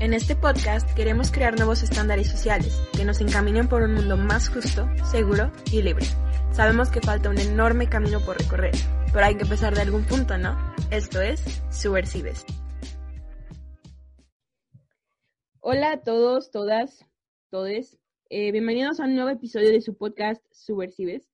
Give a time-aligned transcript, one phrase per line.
[0.00, 4.48] En este podcast queremos crear nuevos estándares sociales que nos encaminen por un mundo más
[4.48, 6.06] justo, seguro y libre.
[6.52, 8.72] Sabemos que falta un enorme camino por recorrer,
[9.12, 10.56] pero hay que empezar de algún punto, ¿no?
[10.90, 12.46] Esto es Subversives.
[15.60, 17.04] Hola a todos, todas,
[17.50, 17.98] todes.
[18.30, 21.28] Eh, bienvenidos a un nuevo episodio de su podcast Subversives.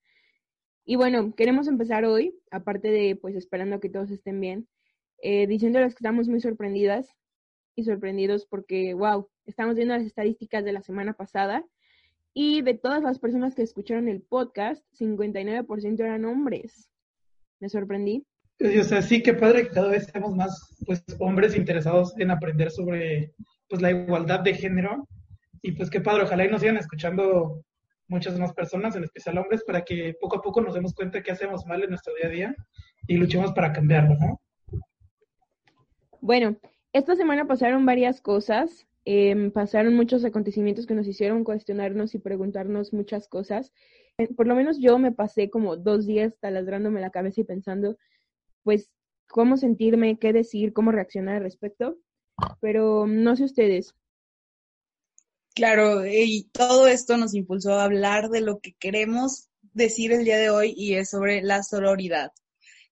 [0.85, 4.67] Y bueno, queremos empezar hoy, aparte de pues esperando que todos estén bien,
[5.23, 7.17] eh, diciéndoles que estamos muy sorprendidas
[7.77, 11.65] y sorprendidos porque, wow, estamos viendo las estadísticas de la semana pasada
[12.35, 16.91] y de todas las personas que escucharon el podcast, 59% eran hombres.
[17.61, 18.27] Me sorprendí.
[18.61, 22.71] O sea, sí, qué padre que cada vez seamos más pues, hombres interesados en aprender
[22.71, 23.33] sobre
[23.69, 25.07] pues, la igualdad de género.
[25.63, 27.63] Y pues qué padre, ojalá y nos sigan escuchando
[28.09, 31.33] muchas más personas, en especial hombres, para que poco a poco nos demos cuenta que
[31.33, 32.57] hacemos mal en nuestro día a día
[33.07, 34.41] y luchemos para cambiarlo, ¿no?
[36.21, 36.57] Bueno,
[36.97, 42.93] esta semana pasaron varias cosas, em, pasaron muchos acontecimientos que nos hicieron cuestionarnos y preguntarnos
[42.93, 43.73] muchas cosas.
[44.19, 47.99] Eh, por lo menos yo me pasé como dos días taladrándome la cabeza y pensando,
[48.63, 48.91] pues,
[49.29, 51.99] cómo sentirme, qué decir, cómo reaccionar al respecto.
[52.61, 53.95] Pero no sé ustedes.
[55.55, 60.39] Claro, y todo esto nos impulsó a hablar de lo que queremos decir el día
[60.39, 62.33] de hoy y es sobre la sororidad.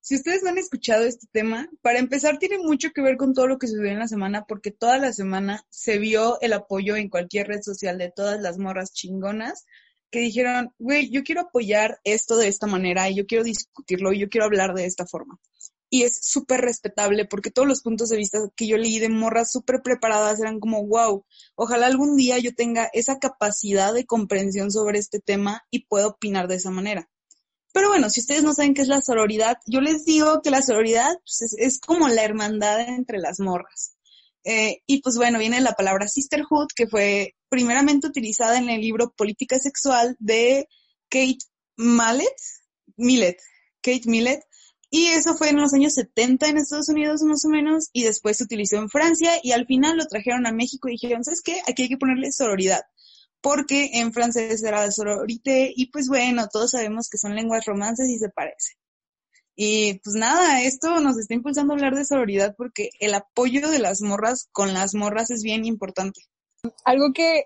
[0.06, 3.58] Si ustedes han escuchado este tema, para empezar tiene mucho que ver con todo lo
[3.58, 7.46] que sucedió en la semana, porque toda la semana se vio el apoyo en cualquier
[7.46, 9.64] red social de todas las morras chingonas
[10.10, 14.18] que dijeron, güey, yo quiero apoyar esto de esta manera y yo quiero discutirlo y
[14.18, 15.40] yo quiero hablar de esta forma.
[15.88, 19.50] Y es súper respetable porque todos los puntos de vista que yo leí de morras
[19.52, 24.98] súper preparadas eran como, wow, ojalá algún día yo tenga esa capacidad de comprensión sobre
[24.98, 27.08] este tema y pueda opinar de esa manera.
[27.74, 30.62] Pero bueno, si ustedes no saben qué es la sororidad, yo les digo que la
[30.62, 33.96] sororidad pues, es, como la hermandad entre las morras.
[34.44, 39.12] Eh, y pues bueno, viene la palabra sisterhood, que fue primeramente utilizada en el libro
[39.16, 40.68] Política Sexual de
[41.08, 41.38] Kate
[41.76, 42.36] Mallet,
[42.96, 43.38] Millet,
[43.82, 44.44] Kate Millet,
[44.88, 48.36] y eso fue en los años 70 en Estados Unidos más o menos, y después
[48.36, 51.60] se utilizó en Francia, y al final lo trajeron a México y dijeron, ¿sabes qué?
[51.66, 52.82] Aquí hay que ponerle sororidad
[53.44, 58.18] porque en francés era sororité y pues bueno, todos sabemos que son lenguas romances y
[58.18, 58.78] se parecen.
[59.54, 63.80] Y pues nada, esto nos está impulsando a hablar de sororidad porque el apoyo de
[63.80, 66.22] las morras con las morras es bien importante.
[66.86, 67.44] Algo que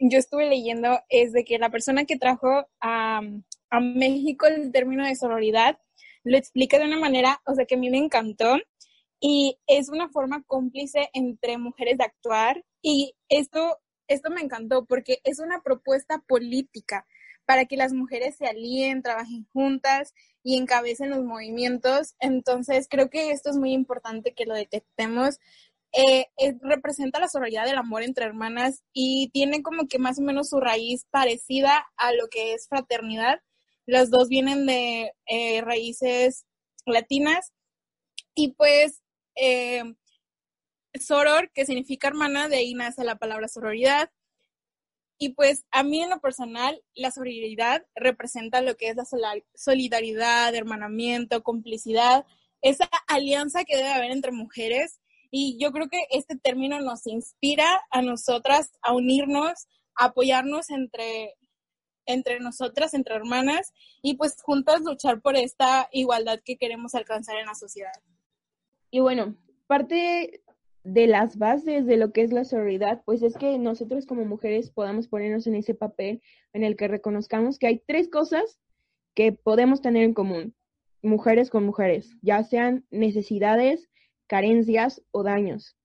[0.00, 3.20] yo estuve leyendo es de que la persona que trajo a,
[3.70, 5.78] a México el término de sororidad
[6.24, 8.56] lo explica de una manera, o sea, que a mí me encantó
[9.20, 15.20] y es una forma cómplice entre mujeres de actuar y esto esto me encantó porque
[15.24, 17.06] es una propuesta política
[17.46, 22.14] para que las mujeres se alíen, trabajen juntas y encabecen los movimientos.
[22.20, 25.38] Entonces, creo que esto es muy importante que lo detectemos.
[25.92, 26.26] Eh,
[26.60, 30.60] representa la sororidad del amor entre hermanas y tiene como que más o menos su
[30.60, 33.40] raíz parecida a lo que es fraternidad.
[33.86, 36.44] Las dos vienen de eh, raíces
[36.84, 37.52] latinas
[38.34, 39.02] y pues
[39.36, 39.82] eh,
[41.00, 44.10] soror, que significa hermana, de ahí nace la palabra sororidad.
[45.18, 50.54] Y pues a mí en lo personal, la sororidad representa lo que es la solidaridad,
[50.54, 52.24] hermanamiento, complicidad,
[52.62, 55.00] esa alianza que debe haber entre mujeres.
[55.30, 59.66] Y yo creo que este término nos inspira a nosotras a unirnos,
[59.96, 61.34] a apoyarnos entre,
[62.06, 63.72] entre nosotras, entre hermanas,
[64.02, 67.92] y pues juntas luchar por esta igualdad que queremos alcanzar en la sociedad.
[68.90, 69.36] Y bueno,
[69.66, 70.42] parte
[70.84, 74.70] de las bases de lo que es la sororidad, pues es que nosotros como mujeres
[74.70, 76.22] podamos ponernos en ese papel
[76.52, 78.58] en el que reconozcamos que hay tres cosas
[79.14, 80.54] que podemos tener en común,
[81.02, 83.88] mujeres con mujeres, ya sean necesidades,
[84.26, 85.76] carencias o daños.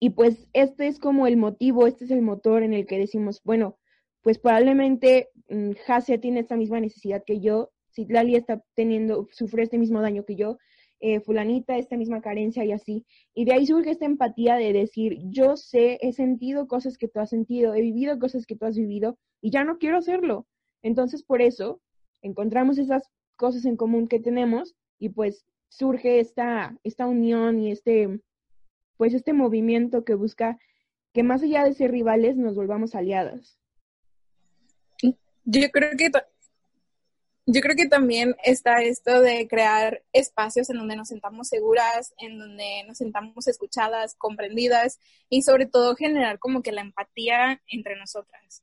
[0.00, 3.40] Y pues este es como el motivo, este es el motor en el que decimos,
[3.44, 3.78] bueno,
[4.22, 5.74] pues probablemente um,
[6.20, 10.36] tiene esta misma necesidad que yo, si Lali está teniendo, sufre este mismo daño que
[10.36, 10.58] yo,
[11.06, 13.04] eh, fulanita esta misma carencia y así.
[13.34, 17.20] Y de ahí surge esta empatía de decir, yo sé, he sentido cosas que tú
[17.20, 20.46] has sentido, he vivido cosas que tú has vivido y ya no quiero hacerlo.
[20.80, 21.82] Entonces, por eso,
[22.22, 23.02] encontramos esas
[23.36, 28.20] cosas en común que tenemos y pues surge esta, esta unión y este,
[28.96, 30.58] pues este movimiento que busca
[31.12, 33.58] que más allá de ser rivales nos volvamos aliadas.
[35.44, 36.10] Yo creo que
[37.46, 42.38] yo creo que también está esto de crear espacios en donde nos sentamos seguras, en
[42.38, 44.98] donde nos sentamos escuchadas, comprendidas
[45.28, 48.62] y sobre todo generar como que la empatía entre nosotras.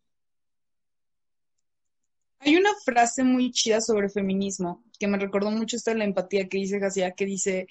[2.40, 6.50] Hay una frase muy chida sobre feminismo que me recordó mucho esta de la empatía
[6.50, 7.68] que dice García, que dice,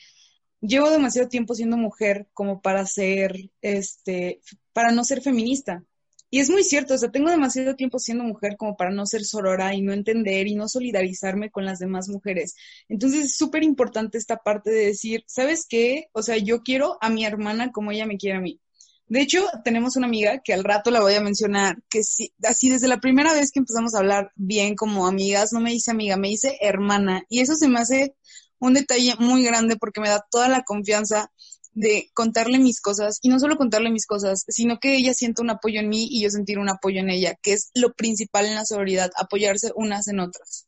[0.61, 4.41] llevo demasiado tiempo siendo mujer como para ser, este,
[4.73, 5.85] para no ser feminista.
[6.31, 9.25] Y es muy cierto, o sea, tengo demasiado tiempo siendo mujer como para no ser
[9.25, 12.55] sorora y no entender y no solidarizarme con las demás mujeres.
[12.89, 16.07] Entonces es súper importante esta parte de decir, ¿sabes qué?
[16.13, 18.61] O sea, yo quiero a mi hermana como ella me quiere a mí.
[19.09, 22.71] De hecho, tenemos una amiga que al rato la voy a mencionar, que sí, así
[22.71, 26.17] desde la primera vez que empezamos a hablar bien como amigas, no me dice amiga,
[26.17, 27.25] me dice hermana.
[27.29, 28.15] Y eso se me hace
[28.61, 31.33] un detalle muy grande porque me da toda la confianza
[31.73, 35.51] de contarle mis cosas y no solo contarle mis cosas, sino que ella sienta un
[35.51, 38.57] apoyo en mí y yo sentir un apoyo en ella, que es lo principal en
[38.57, 40.67] la sororidad, apoyarse unas en otras.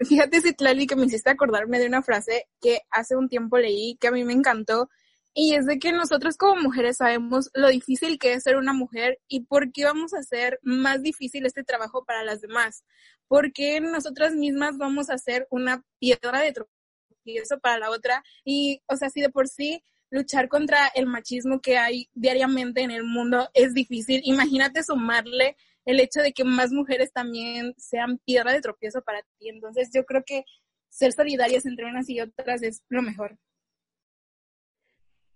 [0.00, 4.08] Fíjate, Citlali, que me hiciste acordarme de una frase que hace un tiempo leí que
[4.08, 4.88] a mí me encantó
[5.36, 9.18] y es de que nosotros como mujeres sabemos lo difícil que es ser una mujer
[9.28, 12.84] y por qué vamos a hacer más difícil este trabajo para las demás.
[13.26, 18.96] Porque nosotras mismas vamos a ser una piedra de tropiezo para la otra y, o
[18.96, 19.82] sea, si de por sí
[20.14, 24.20] luchar contra el machismo que hay diariamente en el mundo es difícil.
[24.24, 29.48] Imagínate sumarle el hecho de que más mujeres también sean piedra de tropiezo para ti.
[29.48, 30.44] Entonces yo creo que
[30.88, 33.36] ser solidarias entre unas y otras es lo mejor.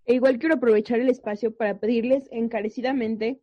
[0.06, 3.40] E igual quiero aprovechar el espacio para pedirles encarecidamente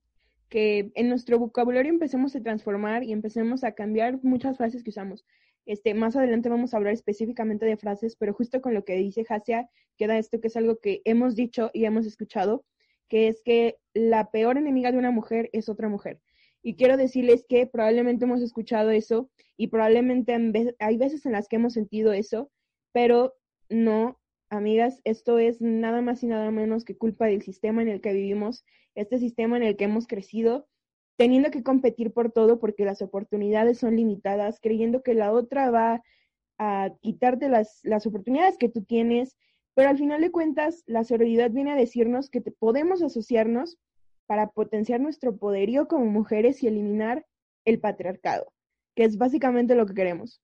[0.47, 5.25] que en nuestro vocabulario empecemos a transformar y empecemos a cambiar muchas frases que usamos.
[5.65, 9.25] Este, más adelante vamos a hablar específicamente de frases, pero justo con lo que dice
[9.27, 12.65] Hasia, queda esto que es algo que hemos dicho y hemos escuchado,
[13.07, 16.21] que es que la peor enemiga de una mujer es otra mujer.
[16.61, 20.35] Y quiero decirles que probablemente hemos escuchado eso y probablemente
[20.79, 22.51] hay veces en las que hemos sentido eso,
[22.91, 23.35] pero
[23.69, 24.19] no,
[24.49, 28.13] amigas, esto es nada más y nada menos que culpa del sistema en el que
[28.13, 28.65] vivimos,
[28.95, 30.67] este sistema en el que hemos crecido
[31.17, 36.01] teniendo que competir por todo porque las oportunidades son limitadas, creyendo que la otra va
[36.57, 39.37] a quitarte las, las oportunidades que tú tienes,
[39.73, 43.77] pero al final de cuentas la sororidad viene a decirnos que podemos asociarnos
[44.25, 47.25] para potenciar nuestro poderío como mujeres y eliminar
[47.65, 48.51] el patriarcado,
[48.95, 50.41] que es básicamente lo que queremos.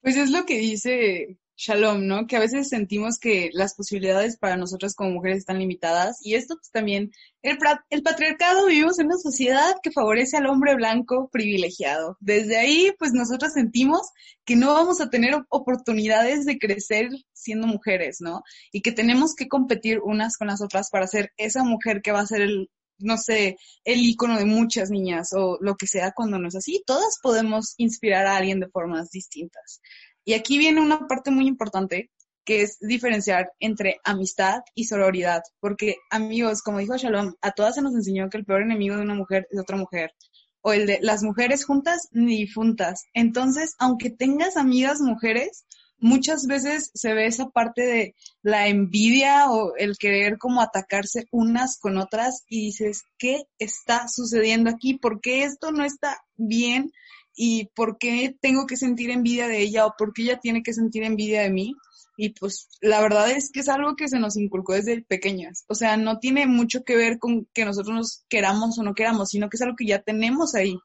[0.00, 2.28] Pues es lo que dice Shalom, ¿no?
[2.28, 6.54] Que a veces sentimos que las posibilidades para nosotras como mujeres están limitadas y esto
[6.54, 7.10] pues también,
[7.42, 7.58] el,
[8.04, 12.16] patriarcado vivimos en una sociedad que favorece al hombre blanco privilegiado.
[12.20, 14.02] Desde ahí pues nosotras sentimos
[14.44, 18.42] que no vamos a tener oportunidades de crecer siendo mujeres, ¿no?
[18.70, 22.20] Y que tenemos que competir unas con las otras para ser esa mujer que va
[22.20, 26.38] a ser el, no sé, el icono de muchas niñas o lo que sea cuando
[26.38, 26.84] no es así.
[26.86, 29.80] Todas podemos inspirar a alguien de formas distintas.
[30.28, 32.10] Y aquí viene una parte muy importante,
[32.44, 37.80] que es diferenciar entre amistad y sororidad, porque amigos, como dijo Shalom, a todas se
[37.80, 40.12] nos enseñó que el peor enemigo de una mujer es otra mujer,
[40.60, 43.06] o el de las mujeres juntas ni difuntas.
[43.14, 45.64] Entonces, aunque tengas amigas mujeres,
[45.96, 51.78] muchas veces se ve esa parte de la envidia o el querer como atacarse unas
[51.78, 54.92] con otras y dices, ¿qué está sucediendo aquí?
[54.92, 56.92] ¿Por qué esto no está bien?
[57.40, 60.72] Y por qué tengo que sentir envidia de ella o por qué ella tiene que
[60.72, 61.76] sentir envidia de mí.
[62.16, 65.64] Y pues la verdad es que es algo que se nos inculcó desde pequeñas.
[65.68, 69.28] O sea, no tiene mucho que ver con que nosotros nos queramos o no queramos,
[69.28, 70.76] sino que es algo que ya tenemos ahí.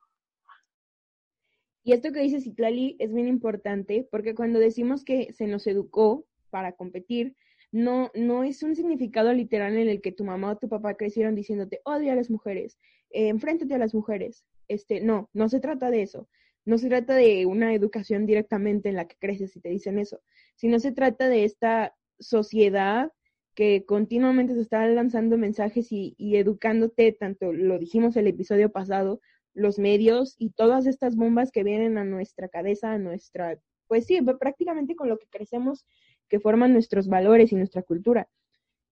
[1.84, 6.28] Y esto que dice Citlali es bien importante porque cuando decimos que se nos educó
[6.52, 7.36] para competir,
[7.72, 11.34] no, no es un significado literal en el que tu mamá o tu papá crecieron
[11.34, 12.78] diciéndote odia a las mujeres,
[13.10, 14.46] eh, enfréntate a las mujeres.
[14.68, 16.30] Este, no, no se trata de eso.
[16.66, 20.22] No se trata de una educación directamente en la que creces y te dicen eso,
[20.56, 23.12] sino se trata de esta sociedad
[23.56, 29.22] que continuamente se está lanzando mensajes y, educándote, tanto lo dijimos el episodio pasado,
[29.54, 34.20] los medios y todas estas bombas que vienen a nuestra cabeza, a nuestra, pues sí,
[34.40, 35.86] prácticamente con lo que crecemos,
[36.30, 38.28] que forman nuestros valores y nuestra cultura,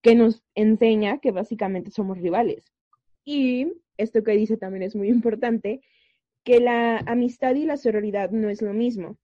[0.00, 2.64] que nos enseña que básicamente somos rivales.
[3.24, 5.80] Y esto que dice también es muy importante,
[6.44, 9.18] que la amistad y la sororidad no es lo mismo.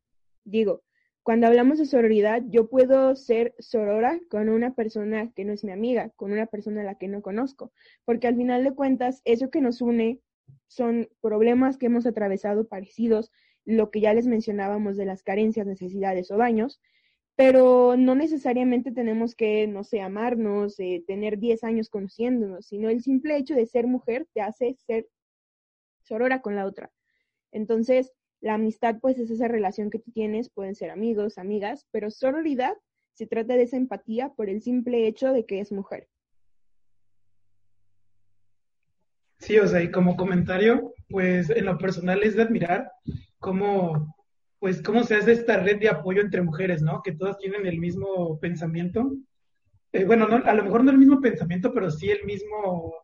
[0.45, 0.83] Digo,
[1.23, 5.73] cuando hablamos de sororidad, yo puedo ser sorora con una persona que no es mi
[5.73, 7.71] amiga, con una persona a la que no conozco,
[8.05, 10.21] porque al final de cuentas, eso que nos une
[10.69, 13.31] son problemas que hemos atravesado parecidos,
[13.67, 16.81] lo que ya les mencionábamos de las carencias, necesidades o daños,
[17.37, 23.03] pero no necesariamente tenemos que, no sé, amarnos, eh, tener 10 años conociéndonos, sino el
[23.03, 25.09] simple hecho de ser mujer te hace ser
[26.03, 26.91] sorora con la otra.
[27.53, 32.11] Entonces, la amistad, pues, es esa relación que tú tienes, pueden ser amigos, amigas, pero
[32.11, 32.75] sororidad
[33.15, 36.09] se trata de esa empatía por el simple hecho de que es mujer.
[39.39, 42.91] Sí, o sea, y como comentario, pues en lo personal es de admirar
[43.39, 44.17] cómo,
[44.59, 47.03] pues, cómo se hace esta red de apoyo entre mujeres, ¿no?
[47.03, 49.13] Que todas tienen el mismo pensamiento
[49.93, 52.95] eh, bueno, a lo mejor no el mismo pensamiento, pero sí el mismo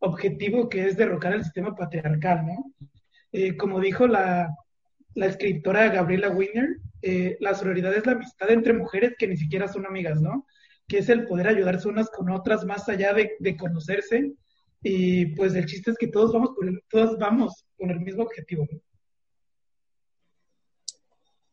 [0.00, 2.72] objetivo que es derrocar el sistema patriarcal, ¿no?
[3.32, 4.48] Eh, como dijo la,
[5.14, 9.68] la, escritora Gabriela Wiener, eh, la sororidad es la amistad entre mujeres que ni siquiera
[9.68, 10.46] son amigas, ¿no?
[10.86, 14.32] Que es el poder ayudarse unas con otras más allá de, de conocerse.
[14.82, 18.24] Y pues el chiste es que todos vamos, por el, todos vamos con el mismo
[18.24, 18.66] objetivo.
[18.70, 18.80] ¿no?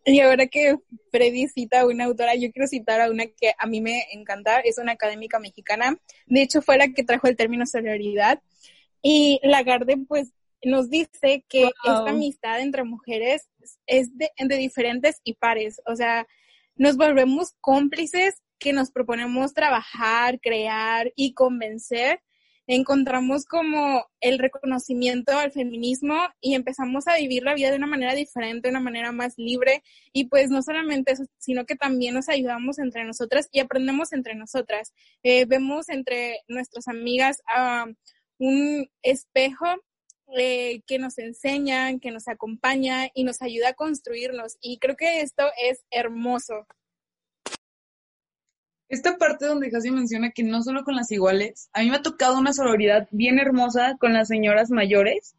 [0.05, 0.77] Y ahora que
[1.12, 4.59] Freddy cita a una autora, yo quiero citar a una que a mí me encanta,
[4.59, 6.00] es una académica mexicana.
[6.25, 8.41] De hecho, fue la que trajo el término solidaridad.
[9.01, 10.31] Y Lagarde, pues,
[10.63, 13.50] nos dice que esta amistad entre mujeres
[13.86, 15.82] es de, de diferentes y pares.
[15.86, 16.28] O sea,
[16.75, 22.22] nos volvemos cómplices que nos proponemos trabajar, crear y convencer
[22.70, 28.13] encontramos como el reconocimiento al feminismo y empezamos a vivir la vida de una manera
[28.13, 29.82] diferente, de una manera más libre
[30.13, 34.36] y pues no solamente eso, sino que también nos ayudamos entre nosotras y aprendemos entre
[34.36, 34.94] nosotras.
[35.24, 37.42] Eh, vemos entre nuestras amigas
[38.38, 39.66] un espejo
[40.38, 45.21] eh, que nos enseña, que nos acompaña y nos ayuda a construirnos y creo que
[45.21, 46.67] esto es hermoso.
[48.89, 52.01] Esta parte donde casi menciona que no solo con las iguales, a mí me ha
[52.01, 55.36] tocado una sororidad bien hermosa con las señoras mayores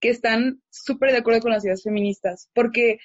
[0.00, 2.98] que están súper de acuerdo con las ideas feministas, porque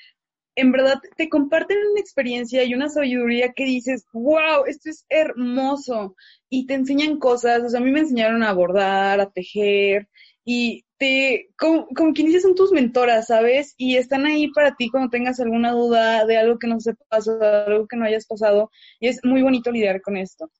[0.56, 6.16] en verdad te comparten una experiencia y una sabiduría que dices, wow, esto es hermoso,
[6.50, 10.10] y te enseñan cosas, o sea, a mí me enseñaron a bordar, a tejer,
[10.44, 13.74] y te, como, como quien dice, son tus mentoras, ¿sabes?
[13.78, 17.46] Y están ahí para ti cuando tengas alguna duda de algo que no sepas de
[17.46, 18.72] algo que no hayas pasado.
[19.00, 20.52] Y es muy bonito lidiar con esto.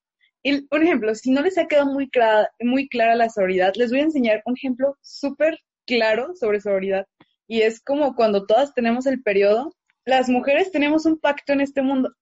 [0.44, 3.92] Y, por ejemplo, si no les ha quedado muy clara, muy clara la sororidad, les
[3.92, 7.08] voy a enseñar un ejemplo súper claro sobre sororidad.
[7.48, 9.74] Y es como cuando todas tenemos el periodo,
[10.06, 12.14] las mujeres tenemos un pacto en este mundo.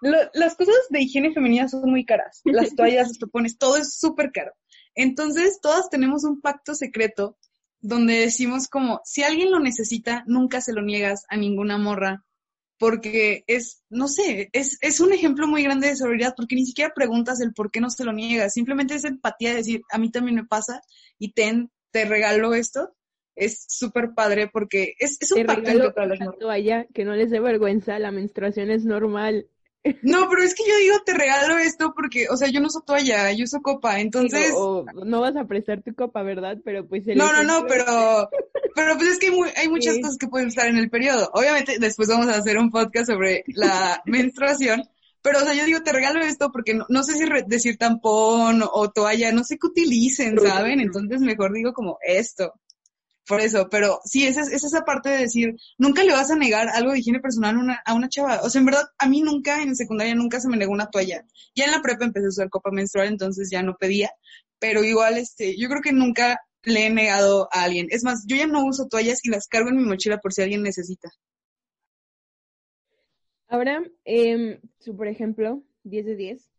[0.00, 2.40] las cosas de higiene femenina son muy caras.
[2.44, 4.52] Las toallas, los tapones, todo es súper caro.
[4.94, 7.38] Entonces, todas tenemos un pacto secreto
[7.82, 12.24] donde decimos como, si alguien lo necesita, nunca se lo niegas a ninguna morra,
[12.78, 16.92] porque es, no sé, es, es un ejemplo muy grande de sororidad, porque ni siquiera
[16.94, 20.10] preguntas el por qué no se lo niegas, simplemente es empatía de decir, a mí
[20.10, 20.80] también me pasa
[21.18, 22.94] y ten, te regalo esto,
[23.34, 27.98] es súper padre porque es, es un pacto las toalla, que no les dé vergüenza,
[27.98, 29.48] la menstruación es normal.
[30.02, 32.82] No, pero es que yo digo, te regalo esto porque, o sea, yo no uso
[32.82, 34.52] toalla, yo uso copa, entonces...
[35.04, 36.58] no vas a prestar tu copa, ¿verdad?
[36.64, 37.04] Pero pues...
[37.06, 38.30] no, no, no, pero,
[38.76, 41.30] pero pues es que hay, muchas cosas que pueden estar en el periodo.
[41.34, 44.84] Obviamente después vamos a hacer un podcast sobre la menstruación,
[45.20, 48.62] pero, o sea, yo digo, te regalo esto porque no, no sé si decir tampón
[48.62, 50.80] o toalla, no sé qué utilicen, ¿saben?
[50.80, 52.54] Entonces mejor digo como esto.
[53.26, 56.68] Por eso, pero sí, es, es esa parte de decir, nunca le vas a negar
[56.68, 58.40] algo de higiene personal una, a una chava.
[58.42, 61.24] O sea, en verdad, a mí nunca, en secundaria, nunca se me negó una toalla.
[61.54, 64.10] Ya en la prepa empecé a usar copa menstrual, entonces ya no pedía.
[64.58, 67.86] Pero igual, este, yo creo que nunca le he negado a alguien.
[67.90, 70.42] Es más, yo ya no uso toallas y las cargo en mi mochila por si
[70.42, 71.10] alguien necesita.
[73.48, 76.50] Ahora, eh, su, por ejemplo, 10 de 10.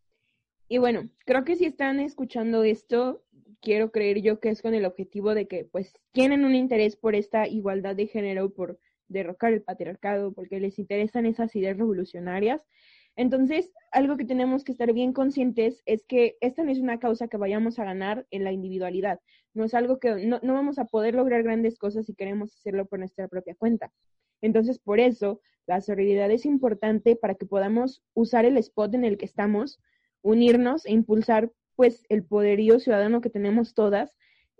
[0.69, 3.23] Y bueno, creo que si están escuchando esto,
[3.63, 7.15] quiero creer yo que es con el objetivo de que pues tienen un interés por
[7.15, 8.77] esta igualdad de género, por
[9.07, 12.67] derrocar el patriarcado, porque les interesan esas ideas revolucionarias.
[13.15, 17.27] Entonces, algo que tenemos que estar bien conscientes es que esta no es una causa
[17.27, 19.19] que vayamos a ganar en la individualidad,
[19.53, 22.85] no es algo que no, no vamos a poder lograr grandes cosas si queremos hacerlo
[22.85, 23.93] por nuestra propia cuenta.
[24.41, 29.17] Entonces, por eso, la solidaridad es importante para que podamos usar el spot en el
[29.17, 29.79] que estamos,
[30.21, 34.15] unirnos e impulsar pues el poderío ciudadano que tenemos todas,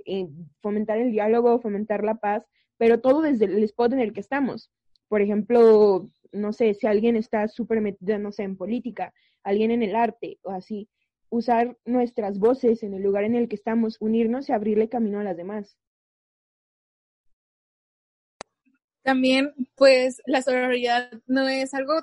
[0.06, 0.28] eh,
[0.62, 2.46] fomentar el diálogo, fomentar la paz,
[2.78, 4.72] pero todo desde el spot en el que estamos.
[5.08, 9.84] Por ejemplo, no sé, si alguien está súper metido, no sé, en política, alguien en
[9.84, 10.90] el arte o así,
[11.30, 15.24] usar nuestras voces en el lugar en el que estamos, unirnos y abrirle camino a
[15.24, 15.78] las demás.
[19.04, 21.94] También, pues, la solidaridad no es algo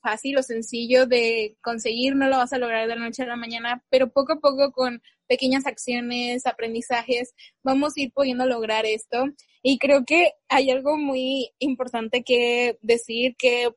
[0.00, 3.36] fácil o sencillo de conseguir, no lo vas a lograr de la noche a la
[3.36, 9.26] mañana, pero poco a poco con pequeñas acciones, aprendizajes, vamos a ir pudiendo lograr esto.
[9.62, 13.70] Y creo que hay algo muy importante que decir, que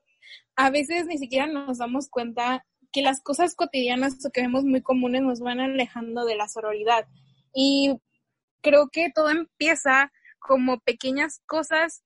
[0.55, 4.81] a veces ni siquiera nos damos cuenta que las cosas cotidianas o que vemos muy
[4.81, 7.05] comunes nos van alejando de la sororidad.
[7.53, 7.99] Y
[8.61, 12.03] creo que todo empieza como pequeñas cosas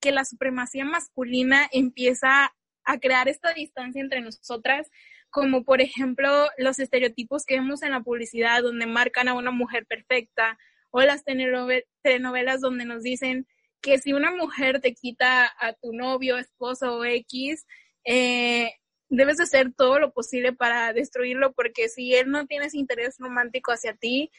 [0.00, 2.54] que la supremacía masculina empieza
[2.88, 4.90] a crear esta distancia entre nosotras,
[5.28, 9.84] como por ejemplo los estereotipos que vemos en la publicidad donde marcan a una mujer
[9.84, 10.58] perfecta
[10.90, 13.46] o las telenovelas donde nos dicen
[13.82, 17.66] que si una mujer te quita a tu novio, esposo o X,
[18.04, 18.72] eh,
[19.10, 23.16] debes de hacer todo lo posible para destruirlo porque si él no tiene ese interés
[23.18, 24.30] romántico hacia ti,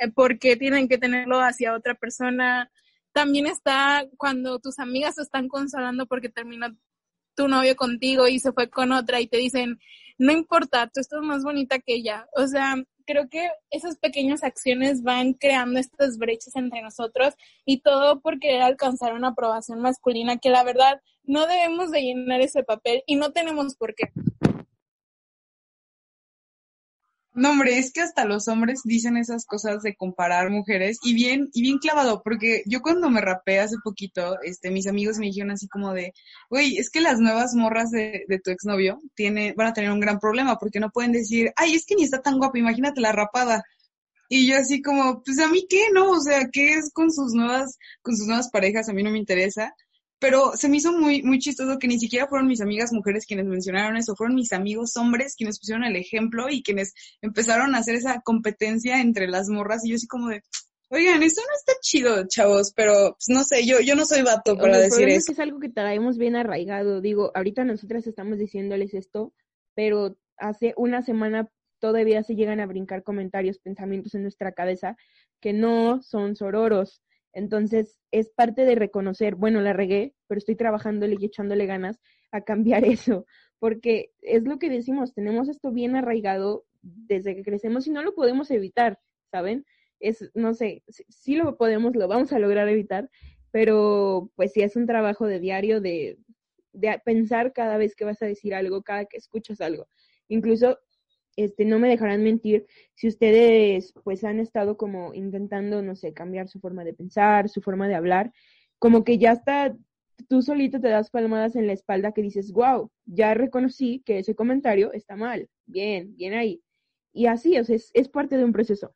[0.00, 2.70] eh, porque tienen que tenerlo hacia otra persona.
[3.12, 6.74] También está cuando tus amigas te están consolando porque terminó
[7.34, 9.78] tu novio contigo y se fue con otra y te dicen,
[10.18, 12.26] no importa, tú estás más bonita que ella.
[12.36, 17.34] O sea, creo que esas pequeñas acciones van creando estas brechas entre nosotros
[17.64, 22.40] y todo por querer alcanzar una aprobación masculina que la verdad no debemos de llenar
[22.40, 24.12] ese papel y no tenemos por qué.
[27.32, 31.48] No, hombre, es que hasta los hombres dicen esas cosas de comparar mujeres y bien,
[31.52, 35.52] y bien clavado, porque yo cuando me rapé hace poquito, este, mis amigos me dijeron
[35.52, 36.12] así como de,
[36.48, 40.00] güey, es que las nuevas morras de, de tu exnovio tiene, van a tener un
[40.00, 43.12] gran problema, porque no pueden decir, ay, es que ni está tan guapa, imagínate la
[43.12, 43.62] rapada.
[44.28, 46.10] Y yo así como, pues a mí qué, ¿no?
[46.10, 48.88] O sea, ¿qué es con sus nuevas, con sus nuevas parejas?
[48.88, 49.74] A mí no me interesa
[50.20, 53.46] pero se me hizo muy, muy chistoso que ni siquiera fueron mis amigas mujeres quienes
[53.46, 57.96] mencionaron eso, fueron mis amigos hombres quienes pusieron el ejemplo y quienes empezaron a hacer
[57.96, 60.42] esa competencia entre las morras y yo así como de,
[60.90, 64.56] oigan, eso no está chido, chavos, pero pues, no sé, yo, yo no soy vato
[64.56, 65.18] para decir eso.
[65.18, 69.32] Es, que es algo que traemos bien arraigado, digo, ahorita nosotras estamos diciéndoles esto,
[69.74, 71.48] pero hace una semana
[71.78, 74.96] todavía se llegan a brincar comentarios, pensamientos en nuestra cabeza
[75.40, 77.00] que no son sororos
[77.32, 82.00] entonces, es parte de reconocer, bueno, la regué, pero estoy trabajándole y echándole ganas
[82.32, 83.26] a cambiar eso,
[83.58, 88.14] porque es lo que decimos, tenemos esto bien arraigado desde que crecemos y no lo
[88.14, 88.98] podemos evitar,
[89.30, 89.64] ¿saben?
[90.00, 93.10] Es, no sé, sí lo podemos, lo vamos a lograr evitar,
[93.50, 96.18] pero pues sí es un trabajo de diario de,
[96.72, 99.88] de pensar cada vez que vas a decir algo, cada que escuchas algo.
[100.28, 100.78] Incluso
[101.44, 106.48] este, no me dejarán mentir si ustedes pues han estado como intentando, no sé, cambiar
[106.48, 108.32] su forma de pensar, su forma de hablar,
[108.78, 109.76] como que ya está,
[110.28, 114.34] tú solito te das palmadas en la espalda que dices, wow, ya reconocí que ese
[114.34, 116.62] comentario está mal, bien, bien ahí.
[117.12, 118.94] Y así, o sea, es, es parte de un proceso.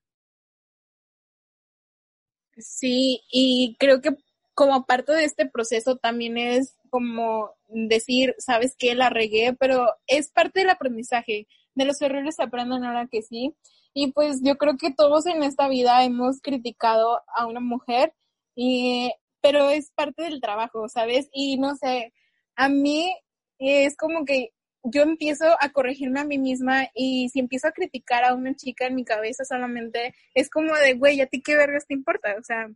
[2.56, 4.10] Sí, y creo que
[4.54, 10.30] como parte de este proceso también es como decir, sabes que la regué, pero es
[10.30, 13.54] parte del aprendizaje de los errores se aprenden ahora que sí.
[13.94, 18.12] Y pues yo creo que todos en esta vida hemos criticado a una mujer,
[18.56, 21.28] y, pero es parte del trabajo, ¿sabes?
[21.32, 22.12] Y no sé,
[22.56, 23.12] a mí
[23.58, 24.50] es como que
[24.84, 28.86] yo empiezo a corregirme a mí misma y si empiezo a criticar a una chica
[28.86, 32.36] en mi cabeza solamente es como de, güey, ¿a ti qué vergas te importa?
[32.38, 32.68] O sea,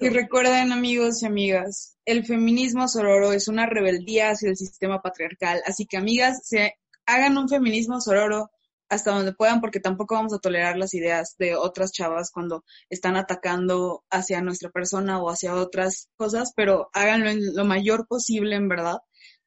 [0.00, 5.62] y recuerden, amigos y amigas, el feminismo sororo es una rebeldía hacia el sistema patriarcal.
[5.64, 6.74] Así que, amigas, se
[7.06, 8.50] hagan un feminismo sororo
[8.88, 13.16] hasta donde puedan, porque tampoco vamos a tolerar las ideas de otras chavas cuando están
[13.16, 18.68] atacando hacia nuestra persona o hacia otras cosas, pero háganlo en lo mayor posible, en
[18.68, 18.98] verdad.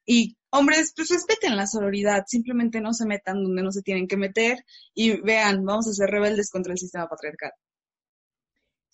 [0.06, 4.16] Y hombres, pues respeten la sororidad, simplemente no se metan donde no se tienen que
[4.16, 7.52] meter y vean, vamos a ser rebeldes contra el sistema patriarcal.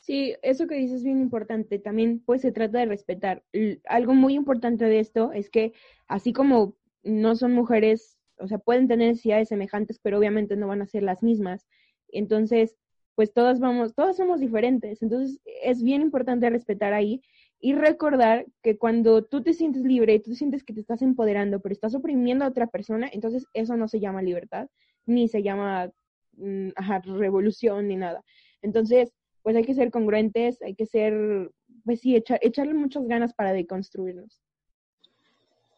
[0.04, 1.78] Sí, eso que dices es bien importante.
[1.78, 3.42] También pues se trata de respetar.
[3.86, 5.72] Algo muy importante de esto es que
[6.08, 10.82] así como no son mujeres, o sea, pueden tener necesidades semejantes, pero obviamente no van
[10.82, 11.66] a ser las mismas.
[12.08, 12.76] Entonces,
[13.14, 15.02] pues todas vamos, todas somos diferentes.
[15.02, 17.22] Entonces, es bien importante respetar ahí
[17.58, 21.72] y recordar que cuando tú te sientes libre, tú sientes que te estás empoderando, pero
[21.72, 24.68] estás oprimiendo a otra persona, entonces eso no se llama libertad,
[25.06, 25.90] ni se llama
[26.36, 26.70] mm,
[27.18, 28.22] revolución, ni nada.
[28.60, 29.14] Entonces,
[29.44, 31.52] pues hay que ser congruentes, hay que ser,
[31.84, 34.40] pues sí, echarle muchas ganas para deconstruirnos.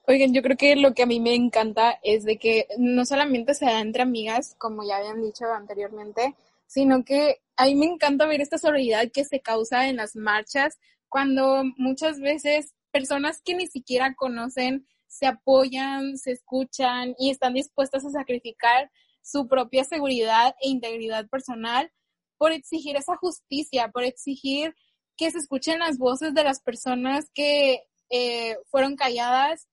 [0.06, 3.54] Oigan, yo creo que lo que a mí me encanta es de que no solamente
[3.54, 6.36] se da entre amigas, como ya habían dicho anteriormente,
[6.68, 10.78] sino que a mí me encanta ver esta solidaridad que se causa en las marchas
[11.08, 18.04] cuando muchas veces personas que ni siquiera conocen se apoyan, se escuchan y están dispuestas
[18.04, 21.90] a sacrificar su propia seguridad e integridad personal
[22.38, 24.74] por exigir esa justicia, por exigir
[25.16, 29.68] que se escuchen las voces de las personas que eh, fueron calladas.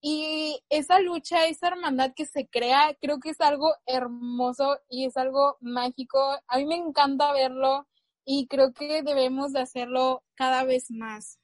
[0.00, 5.16] Y esa lucha, esa hermandad que se crea, creo que es algo hermoso y es
[5.16, 6.18] algo mágico.
[6.46, 7.86] A mí me encanta verlo
[8.24, 11.38] y creo que debemos de hacerlo cada vez más.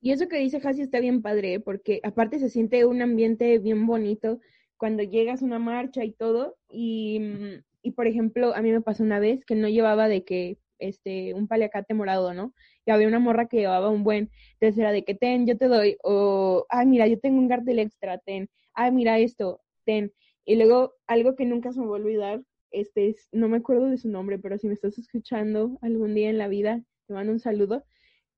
[0.00, 3.86] Y eso que dice Hasi está bien padre, porque aparte se siente un ambiente bien
[3.86, 4.38] bonito
[4.76, 8.80] cuando llegas a una marcha y todo, y mm, y por ejemplo, a mí me
[8.80, 12.52] pasó una vez que no llevaba de que este un paliacate morado, ¿no?
[12.84, 15.68] Y había una morra que llevaba un buen, entonces era de que ten, yo te
[15.68, 20.12] doy, o ay, mira, yo tengo un cartel extra, ten, ay, mira esto, ten.
[20.44, 23.86] Y luego algo que nunca se me va a olvidar, este es, no me acuerdo
[23.88, 27.32] de su nombre, pero si me estás escuchando algún día en la vida, te mando
[27.32, 27.84] un saludo.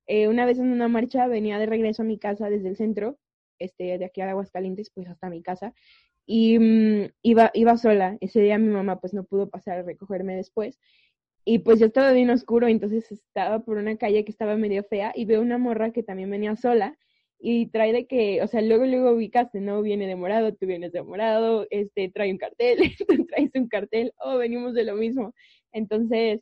[0.07, 3.19] Eh, una vez en una marcha venía de regreso a mi casa desde el centro
[3.59, 5.75] este, de aquí a Aguascalientes, pues hasta mi casa.
[6.31, 8.19] Y mm, iba, iba sola.
[8.21, 10.79] Ese día mi mamá pues no pudo pasar a recogerme después.
[11.47, 15.13] Y pues yo estaba bien oscuro, entonces estaba por una calle que estaba medio fea
[15.17, 16.99] y veo una morra que también venía sola
[17.39, 19.81] y trae de que, o sea, luego, luego ubicaste, ¿no?
[19.83, 24.13] Viene de morado, tú vienes de morado, este, trae un cartel, tú traes un cartel,
[24.19, 25.35] oh, venimos de lo mismo.
[25.73, 26.41] Entonces,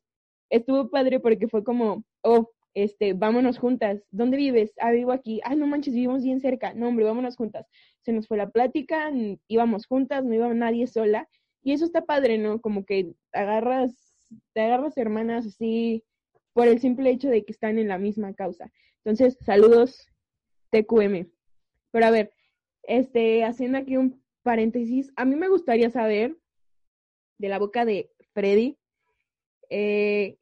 [0.51, 4.05] estuvo padre porque fue como, oh, este, vámonos juntas.
[4.11, 4.75] ¿Dónde vives?
[4.79, 5.41] Ah, vivo aquí.
[5.45, 6.75] Ah, no manches, vivimos bien cerca.
[6.75, 7.67] No, hombre, vámonos juntas.
[8.03, 9.11] Se nos fue la plática,
[9.49, 11.27] íbamos juntas, no iba nadie sola.
[11.63, 12.61] Y eso está padre, ¿no?
[12.61, 16.05] Como que agarras, te agarras hermanas así
[16.53, 18.71] por el simple hecho de que están en la misma causa.
[19.03, 20.07] Entonces, saludos,
[20.71, 21.31] TQM.
[21.93, 22.31] Pero a ver,
[22.83, 26.37] este, haciendo aquí un paréntesis, a mí me gustaría saber
[27.39, 28.77] de la boca de Freddy,
[29.71, 30.37] eh,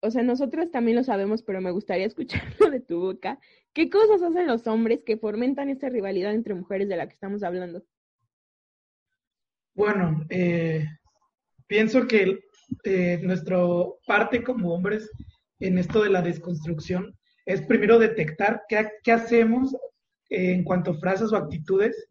[0.00, 3.38] o sea, nosotros también lo sabemos, pero me gustaría escucharlo de tu boca.
[3.72, 7.42] ¿Qué cosas hacen los hombres que fomentan esta rivalidad entre mujeres de la que estamos
[7.42, 7.84] hablando?
[9.74, 10.84] Bueno, eh,
[11.66, 12.40] pienso que
[12.84, 13.58] eh, nuestra
[14.06, 15.10] parte como hombres
[15.60, 17.14] en esto de la desconstrucción
[17.46, 19.76] es primero detectar qué, hacemos
[20.28, 22.08] en cuanto a frases o actitudes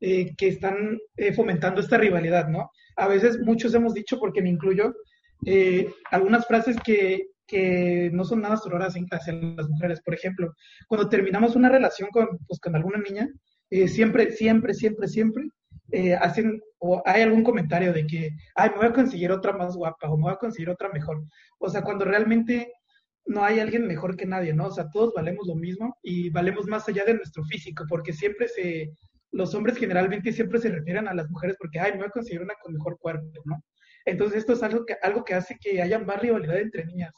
[0.00, 2.70] eh, que están eh, fomentando esta rivalidad, ¿no?
[2.96, 4.94] A veces muchos hemos dicho, porque me incluyo,
[5.44, 10.00] eh, algunas frases que, que, no son nada sororas hacia las mujeres.
[10.02, 10.52] Por ejemplo,
[10.88, 13.28] cuando terminamos una relación con, pues, con alguna niña,
[13.86, 15.44] siempre, siempre, siempre, siempre
[16.20, 20.10] hacen o hay algún comentario de que, ay, me voy a conseguir otra más guapa
[20.10, 21.22] o me voy a conseguir otra mejor.
[21.58, 22.72] O sea, cuando realmente
[23.26, 24.66] no hay alguien mejor que nadie, ¿no?
[24.66, 28.48] O sea, todos valemos lo mismo y valemos más allá de nuestro físico, porque siempre
[28.48, 28.92] se,
[29.30, 32.42] los hombres generalmente siempre se refieren a las mujeres porque, ay, me voy a conseguir
[32.42, 33.62] una con mejor cuerpo, ¿no?
[34.04, 37.14] Entonces esto es algo que, algo que hace que haya más rivalidad entre niñas.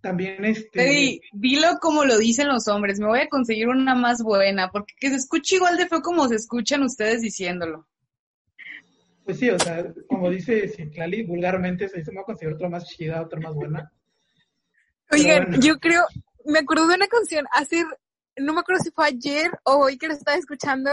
[0.00, 0.88] También este...
[0.88, 4.94] Sí, dilo como lo dicen los hombres, me voy a conseguir una más buena, porque
[4.98, 7.86] que se escuche igual de feo como se escuchan ustedes diciéndolo.
[9.24, 12.68] Pues sí, o sea, como dice Citlali, vulgarmente se dice, me voy a conseguir otra
[12.68, 13.92] más chida, otra más buena.
[15.12, 16.04] Oigan, yo creo,
[16.46, 17.84] me acuerdo de una canción hace,
[18.36, 20.90] no me acuerdo si fue ayer o hoy que lo estaba escuchando,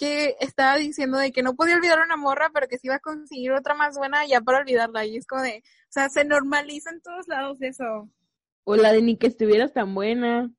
[0.00, 3.00] que estaba diciendo de que no podía olvidar una morra, pero que se iba a
[3.00, 5.04] conseguir otra más buena ya para olvidarla.
[5.04, 8.10] Y es como de, o sea, se normaliza en todos lados eso.
[8.64, 10.50] O la de ni que estuvieras tan buena.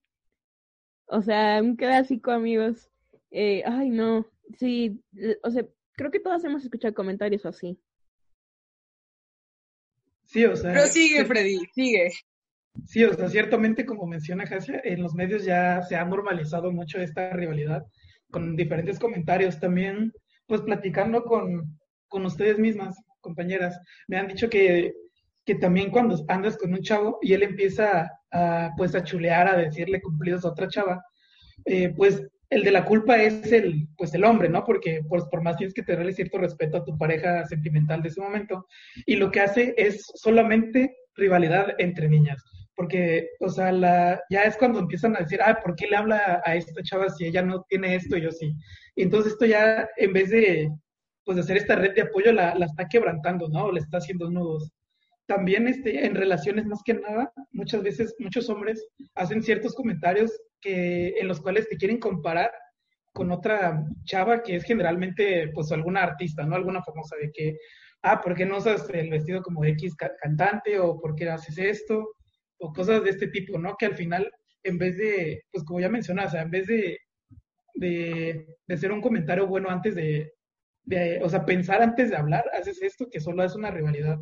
[1.08, 2.92] O sea, un clásico, amigos.
[3.32, 4.28] Eh, ay, no.
[4.60, 5.04] Sí,
[5.42, 7.82] o sea, creo que todas hemos escuchado comentarios así.
[10.26, 10.72] Sí, o sea.
[10.72, 12.12] Pero sigue, Freddy, sigue.
[12.86, 17.00] Sí, o sea, ciertamente, como menciona Jasia, en los medios ya se ha normalizado mucho
[17.00, 17.88] esta rivalidad
[18.32, 19.60] con diferentes comentarios.
[19.60, 20.12] También,
[20.48, 24.94] pues platicando con, con ustedes mismas, compañeras, me han dicho que,
[25.46, 29.58] que también cuando andas con un chavo y él empieza a, pues a chulear, a
[29.58, 31.04] decirle cumplidos a otra chava,
[31.66, 34.66] eh, pues el de la culpa es el, pues el hombre, ¿no?
[34.66, 38.20] Porque pues, por más tienes que tenerle cierto respeto a tu pareja sentimental de ese
[38.20, 38.68] momento.
[39.06, 42.44] Y lo que hace es solamente rivalidad entre niñas
[42.82, 46.42] porque, o sea, la, ya es cuando empiezan a decir, ah, ¿por qué le habla
[46.44, 48.56] a esta chava si ella no tiene esto y yo sí?
[48.96, 50.68] Y entonces esto ya, en vez de,
[51.24, 53.72] pues, hacer esta red de apoyo, la, la está quebrantando, ¿no?
[53.72, 54.72] Le está haciendo nudos.
[55.28, 61.10] También este, en relaciones, más que nada, muchas veces muchos hombres hacen ciertos comentarios que,
[61.20, 62.52] en los cuales te quieren comparar
[63.14, 66.56] con otra chava que es generalmente, pues, alguna artista, ¿no?
[66.56, 67.58] Alguna famosa de que,
[68.02, 70.80] ah, ¿por qué no usas el vestido como X cantante?
[70.80, 72.16] ¿O por qué haces esto?
[72.62, 73.76] O cosas de este tipo, ¿no?
[73.78, 74.32] Que al final,
[74.64, 77.00] en vez de, pues como ya mencionas, o sea, en vez de,
[77.74, 80.34] de, de hacer un comentario bueno antes de,
[80.84, 84.20] de, o sea, pensar antes de hablar, haces esto que solo es una rivalidad.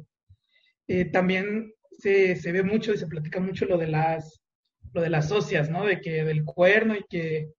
[0.88, 4.42] Eh, también se, se, ve mucho y se platica mucho lo de las,
[4.94, 5.86] lo de las socias, ¿no?
[5.86, 7.52] De que del cuerno y que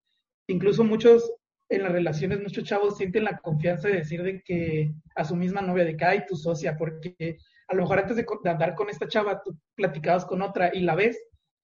[0.49, 1.31] incluso muchos
[1.69, 5.61] en las relaciones, muchos chavos sienten la confianza de decir de que a su misma
[5.61, 7.37] novia, de que hay tu socia, porque
[7.71, 10.97] a lo mejor antes de, andar con esta chava, tú platicabas con otra y la
[10.97, 11.19] ves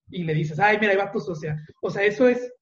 [0.08, 1.56] y le dices, ay, mira, ahí va tu socia.
[1.82, 2.52] O sea, eso es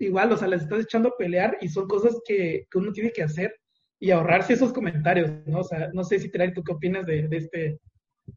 [0.00, 3.12] igual, o sea, les estás echando a pelear y son cosas que, que uno tiene
[3.12, 3.54] que hacer
[4.00, 5.60] y ahorrarse esos comentarios, ¿no?
[5.60, 7.78] O sea, no sé si, Terari, ¿tú qué opinas de, este,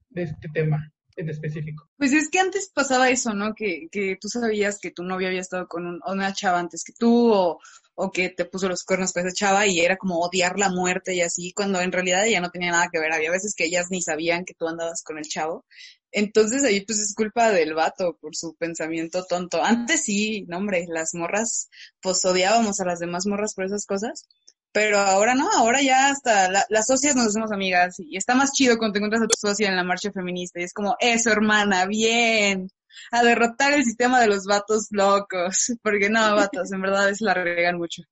[0.09, 0.91] de este tema
[1.29, 1.89] específico?
[1.97, 3.53] Pues es que antes pasaba eso, ¿no?
[3.53, 7.31] Que, que tú sabías que tu novio había estado con una chava antes que tú
[7.31, 7.59] o,
[7.95, 11.13] o que te puso los cuernos con esa chava y era como odiar la muerte
[11.13, 13.13] y así, cuando en realidad ella no tenía nada que ver.
[13.13, 15.65] Había veces que ellas ni sabían que tú andabas con el chavo.
[16.11, 19.63] Entonces ahí pues es culpa del vato por su pensamiento tonto.
[19.63, 21.69] Antes sí, no hombre, las morras,
[22.01, 24.27] pues odiábamos a las demás morras por esas cosas.
[24.73, 28.77] Pero ahora no, ahora ya hasta las socias nos hacemos amigas y está más chido
[28.77, 31.85] cuando te encuentras a tu socia en la marcha feminista y es como, eso hermana,
[31.85, 32.69] bien
[33.11, 37.33] a derrotar el sistema de los vatos locos, porque no, vatos, en verdad es la
[37.33, 38.03] regan mucho.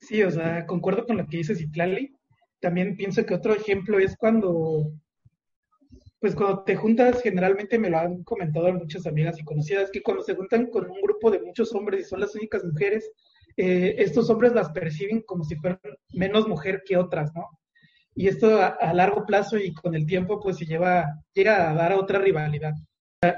[0.00, 2.16] Sí, o sea, concuerdo con lo que dice Citlali.
[2.60, 4.92] También pienso que otro ejemplo es cuando,
[6.18, 10.22] pues cuando te juntas, generalmente me lo han comentado muchas amigas y conocidas, que cuando
[10.22, 13.10] se juntan con un grupo de muchos hombres y son las únicas mujeres,
[13.56, 17.48] eh, estos hombres las perciben como si fueran menos mujer que otras, ¿no?
[18.14, 21.92] Y esto a, largo plazo y con el tiempo, pues se lleva, llega a dar
[21.92, 22.74] a otra rivalidad.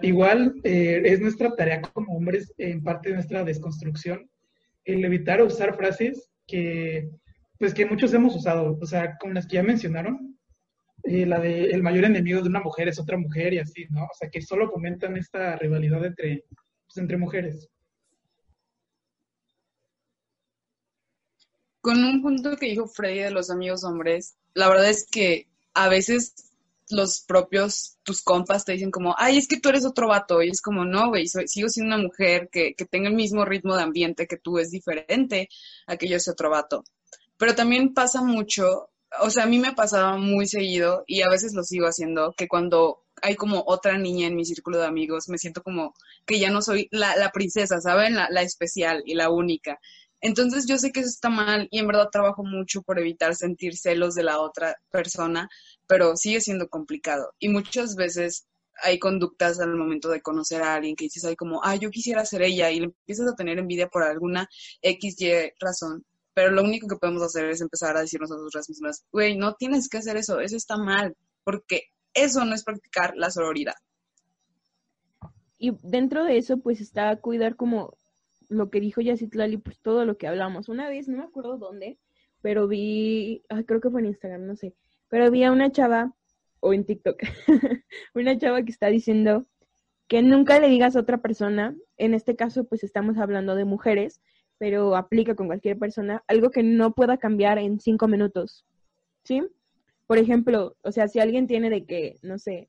[0.02, 4.28] Igual eh, es nuestra tarea como hombres, en parte de nuestra desconstrucción,
[4.84, 7.08] el evitar usar frases que,
[7.58, 10.38] pues que muchos hemos usado, o sea, como las que ya mencionaron,
[11.04, 14.04] eh, la de el mayor enemigo de una mujer es otra mujer y así, ¿no?
[14.04, 16.44] O sea, que solo comentan esta rivalidad entre,
[16.86, 17.68] pues, entre mujeres.
[21.84, 25.90] Con un punto que dijo Freddy de los amigos hombres, la verdad es que a
[25.90, 26.32] veces
[26.88, 30.42] los propios, tus compas te dicen como, ay, es que tú eres otro vato.
[30.42, 33.76] Y es como, no, güey, sigo siendo una mujer que, que tenga el mismo ritmo
[33.76, 35.50] de ambiente que tú, es diferente
[35.86, 36.84] a que yo sea otro vato.
[37.36, 38.88] Pero también pasa mucho,
[39.20, 42.48] o sea, a mí me pasaba muy seguido y a veces lo sigo haciendo, que
[42.48, 45.92] cuando hay como otra niña en mi círculo de amigos, me siento como
[46.24, 48.14] que ya no soy la, la princesa, ¿saben?
[48.14, 49.78] La, la especial y la única.
[50.24, 53.76] Entonces yo sé que eso está mal y en verdad trabajo mucho por evitar sentir
[53.76, 55.50] celos de la otra persona,
[55.86, 57.34] pero sigue siendo complicado.
[57.38, 58.46] Y muchas veces
[58.82, 62.24] hay conductas al momento de conocer a alguien que dices, ay, como, ah, yo quisiera
[62.24, 64.48] ser ella, y le empiezas a tener envidia por alguna
[64.80, 66.06] X, Y razón.
[66.32, 69.56] Pero lo único que podemos hacer es empezar a decirnos a nosotras mismas, güey, no
[69.56, 71.82] tienes que hacer eso, eso está mal, porque
[72.14, 73.74] eso no es practicar la sororidad.
[75.58, 77.98] Y dentro de eso, pues está cuidar como
[78.54, 80.68] lo que dijo Yacitlali, pues todo lo que hablamos.
[80.68, 81.98] Una vez, no me acuerdo dónde,
[82.40, 84.74] pero vi, creo que fue en Instagram, no sé,
[85.08, 86.14] pero vi a una chava,
[86.60, 87.22] o en TikTok,
[88.14, 89.46] una chava que está diciendo
[90.08, 94.20] que nunca le digas a otra persona, en este caso pues estamos hablando de mujeres,
[94.58, 98.66] pero aplica con cualquier persona, algo que no pueda cambiar en cinco minutos,
[99.24, 99.42] ¿sí?
[100.06, 102.68] Por ejemplo, o sea, si alguien tiene de que, no sé,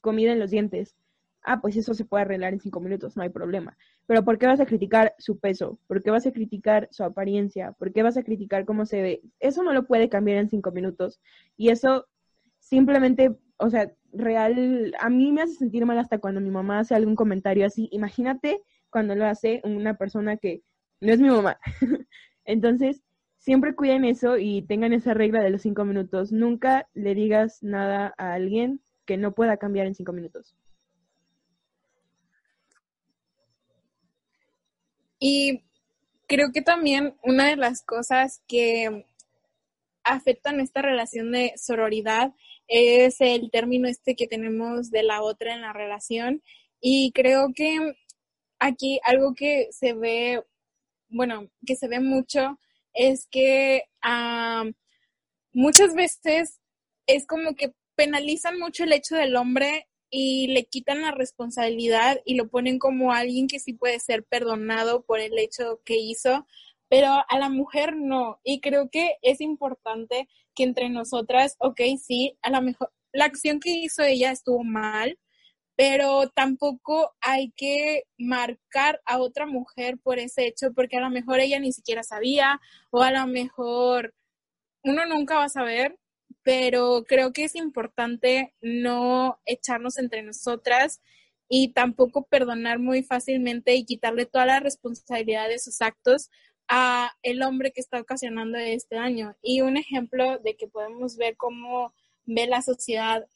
[0.00, 0.96] comida en los dientes,
[1.42, 3.76] ah, pues eso se puede arreglar en cinco minutos, no hay problema.
[4.06, 5.78] Pero ¿por qué vas a criticar su peso?
[5.86, 7.72] ¿Por qué vas a criticar su apariencia?
[7.72, 9.22] ¿Por qué vas a criticar cómo se ve?
[9.40, 11.20] Eso no lo puede cambiar en cinco minutos.
[11.56, 12.06] Y eso
[12.58, 16.94] simplemente, o sea, real, a mí me hace sentir mal hasta cuando mi mamá hace
[16.94, 17.88] algún comentario así.
[17.92, 20.62] Imagínate cuando lo hace una persona que
[21.00, 21.58] no es mi mamá.
[22.44, 23.02] Entonces,
[23.38, 26.32] siempre cuiden eso y tengan esa regla de los cinco minutos.
[26.32, 30.56] Nunca le digas nada a alguien que no pueda cambiar en cinco minutos.
[35.26, 35.62] Y
[36.26, 39.06] creo que también una de las cosas que
[40.02, 42.34] afectan esta relación de sororidad
[42.68, 46.42] es el término este que tenemos de la otra en la relación.
[46.78, 47.96] Y creo que
[48.58, 50.44] aquí algo que se ve,
[51.08, 52.58] bueno, que se ve mucho
[52.92, 53.84] es que
[55.54, 56.60] muchas veces
[57.06, 62.36] es como que penalizan mucho el hecho del hombre y le quitan la responsabilidad y
[62.36, 66.46] lo ponen como alguien que sí puede ser perdonado por el hecho que hizo,
[66.88, 68.38] pero a la mujer no.
[68.44, 73.58] Y creo que es importante que entre nosotras, ok, sí, a lo mejor la acción
[73.58, 75.18] que hizo ella estuvo mal,
[75.74, 81.40] pero tampoco hay que marcar a otra mujer por ese hecho, porque a lo mejor
[81.40, 82.60] ella ni siquiera sabía,
[82.92, 84.14] o a lo mejor
[84.84, 85.98] uno nunca va a saber,
[86.44, 91.00] pero creo que es importante no echarnos entre nosotras
[91.48, 96.30] y tampoco perdonar muy fácilmente y quitarle toda la responsabilidad de sus actos
[96.68, 99.36] a el hombre que está ocasionando este daño.
[99.42, 101.94] Y un ejemplo de que podemos ver cómo
[102.26, 103.26] ve la sociedad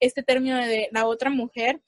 [0.00, 1.80] este término de la otra mujer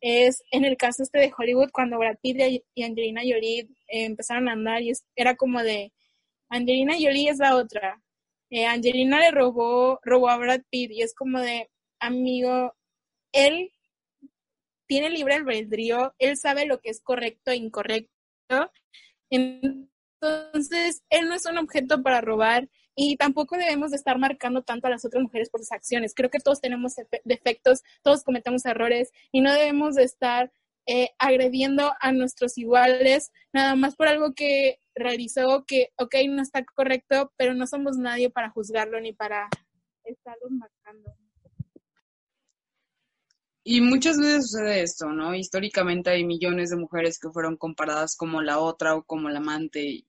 [0.00, 2.38] es en el caso este de Hollywood cuando Brad Pitt
[2.74, 5.92] y Angelina Jolie empezaron a andar y era como de
[6.48, 8.02] Angelina Jolie es la otra,
[8.50, 12.74] eh, Angelina le robó, robó a Brad Pitt y es como de, amigo,
[13.32, 13.72] él
[14.86, 18.10] tiene libre albedrío, él sabe lo que es correcto e incorrecto.
[19.30, 24.86] Entonces, él no es un objeto para robar y tampoco debemos de estar marcando tanto
[24.86, 26.14] a las otras mujeres por sus acciones.
[26.14, 30.52] Creo que todos tenemos defectos, todos cometemos errores y no debemos de estar
[30.86, 36.64] eh, agrediendo a nuestros iguales nada más por algo que realizó que, ok, no está
[36.64, 39.48] correcto, pero no somos nadie para juzgarlo ni para
[40.04, 41.14] estarlos marcando.
[43.68, 45.34] Y muchas veces sucede esto, ¿no?
[45.34, 50.04] Históricamente hay millones de mujeres que fueron comparadas como la otra o como la amante.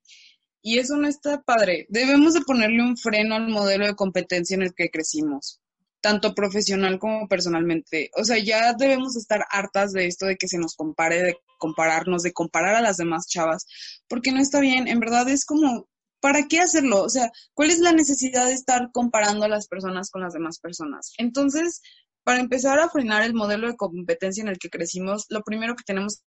[0.61, 1.87] Y eso no está padre.
[1.89, 5.59] Debemos de ponerle un freno al modelo de competencia en el que crecimos,
[6.01, 8.11] tanto profesional como personalmente.
[8.15, 12.23] O sea, ya debemos estar hartas de esto de que se nos compare, de compararnos,
[12.23, 13.65] de comparar a las demás chavas,
[14.07, 15.87] porque no está bien, en verdad es como,
[16.19, 17.03] ¿para qué hacerlo?
[17.03, 20.59] O sea, ¿cuál es la necesidad de estar comparando a las personas con las demás
[20.59, 21.13] personas?
[21.17, 21.81] Entonces,
[22.23, 25.83] para empezar a frenar el modelo de competencia en el que crecimos, lo primero que
[25.85, 26.21] tenemos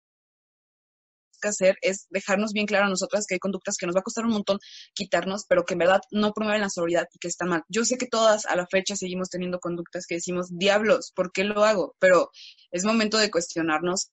[1.41, 4.03] que hacer es dejarnos bien claro a nosotras que hay conductas que nos va a
[4.03, 4.59] costar un montón
[4.93, 7.63] quitarnos, pero que en verdad no promueven la sororidad y que están mal.
[7.69, 11.43] Yo sé que todas a la fecha seguimos teniendo conductas que decimos, diablos, ¿por qué
[11.43, 11.95] lo hago?
[11.99, 12.29] Pero
[12.71, 14.11] es momento de cuestionarnos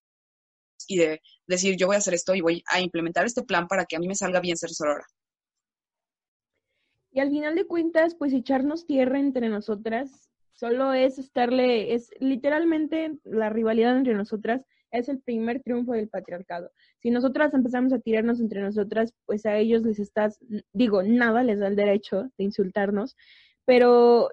[0.86, 3.84] y de decir, yo voy a hacer esto y voy a implementar este plan para
[3.84, 5.06] que a mí me salga bien ser sorora.
[7.12, 13.18] Y al final de cuentas, pues echarnos tierra entre nosotras solo es estarle, es literalmente
[13.24, 16.70] la rivalidad entre nosotras es el primer triunfo del patriarcado.
[17.00, 20.38] Si nosotras empezamos a tirarnos entre nosotras, pues a ellos les estás,
[20.72, 23.16] digo, nada les da el derecho de insultarnos,
[23.64, 24.30] pero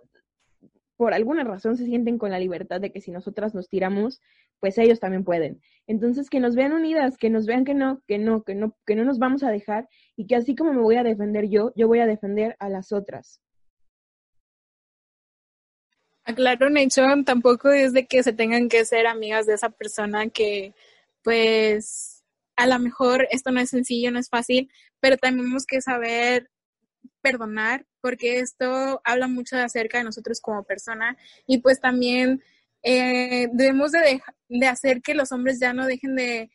[0.98, 4.22] por alguna razón se sienten con la libertad de que si nosotras nos tiramos,
[4.60, 5.60] pues ellos también pueden.
[5.88, 8.96] Entonces, que nos vean unidas, que nos vean que no, que no, que no, que
[8.96, 11.88] no nos vamos a dejar y que así como me voy a defender yo, yo
[11.88, 13.42] voy a defender a las otras.
[16.24, 20.74] Aclaro, hecho, tampoco es de que se tengan que ser amigas de esa persona que,
[21.24, 22.24] pues,
[22.56, 26.50] a lo mejor esto no es sencillo, no es fácil, pero también tenemos que saber
[27.22, 32.44] perdonar, porque esto habla mucho acerca de nosotros como persona y pues también
[32.84, 36.52] eh, debemos de, de hacer que los hombres ya no dejen de,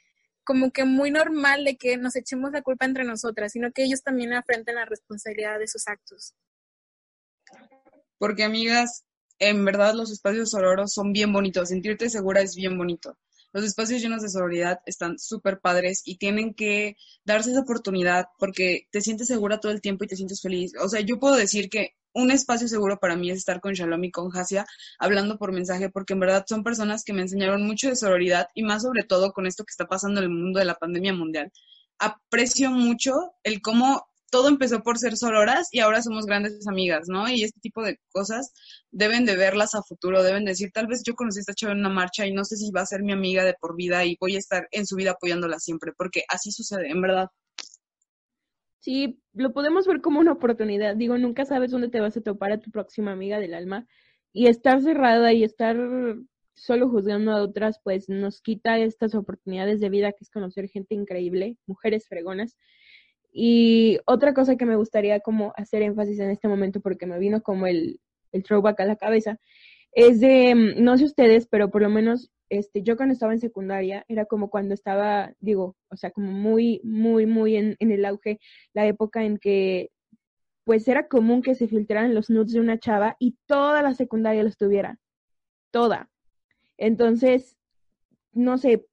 [0.47, 4.05] como que muy normal de que nos echemos la culpa entre nosotras, sino que ellos
[4.05, 6.35] también afrenten la responsabilidad de sus actos.
[8.19, 9.05] Porque amigas,
[9.39, 13.17] en verdad los espacios sororos son bien bonitos, sentirte segura es bien bonito.
[13.53, 18.87] Los espacios llenos de sororidad están súper padres y tienen que darse esa oportunidad porque
[18.91, 20.73] te sientes segura todo el tiempo y te sientes feliz.
[20.79, 24.05] O sea, yo puedo decir que un espacio seguro para mí es estar con Shalom
[24.05, 24.67] y con Hasia
[24.99, 28.63] hablando por mensaje porque en verdad son personas que me enseñaron mucho de sororidad y
[28.63, 31.53] más sobre todo con esto que está pasando en el mundo de la pandemia mundial.
[31.99, 37.29] Aprecio mucho el cómo todo empezó por ser sororas y ahora somos grandes amigas, ¿no?
[37.29, 38.53] Y este tipo de cosas
[38.91, 41.81] deben de verlas a futuro, deben decir, tal vez yo conocí a esta chava en
[41.81, 44.17] una marcha y no sé si va a ser mi amiga de por vida y
[44.21, 47.29] voy a estar en su vida apoyándola siempre, porque así sucede, en verdad.
[48.81, 50.95] Sí, lo podemos ver como una oportunidad.
[50.95, 53.87] Digo, nunca sabes dónde te vas a topar a tu próxima amiga del alma
[54.33, 55.77] y estar cerrada y estar
[56.55, 60.95] solo juzgando a otras, pues nos quita estas oportunidades de vida que es conocer gente
[60.95, 62.57] increíble, mujeres fregonas
[63.39, 67.43] y otra cosa que me gustaría como hacer énfasis en este momento, porque me vino
[67.43, 68.01] como el,
[68.33, 69.39] el throwback a la cabeza,
[69.93, 73.41] es de, mm, no sé ustedes, pero por lo menos este, yo cuando estaba en
[73.41, 78.07] secundaria, era como cuando estaba, digo, o sea, como muy, muy, muy en, en el
[78.07, 78.41] auge,
[78.73, 79.91] la época en que
[80.65, 84.43] pues era común que se filtraran los nudes de una chava y toda la secundaria
[84.43, 84.99] los tuviera.
[85.71, 86.09] Toda.
[86.79, 87.59] Entonces,
[88.33, 88.87] no sé,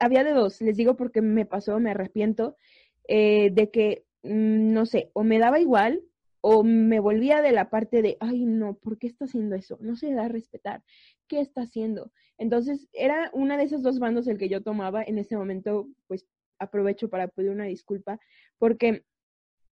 [0.00, 2.56] había de dos, les digo porque me pasó, me arrepiento,
[3.08, 6.02] eh, de que, mm, no sé, o me daba igual
[6.40, 9.78] o me volvía de la parte de, ay, no, ¿por qué está haciendo eso?
[9.80, 10.84] No se da a respetar.
[11.26, 12.12] ¿Qué está haciendo?
[12.38, 15.02] Entonces, era una de esos dos bandos el que yo tomaba.
[15.02, 16.24] En ese momento, pues
[16.60, 18.20] aprovecho para pedir una disculpa,
[18.58, 19.04] porque,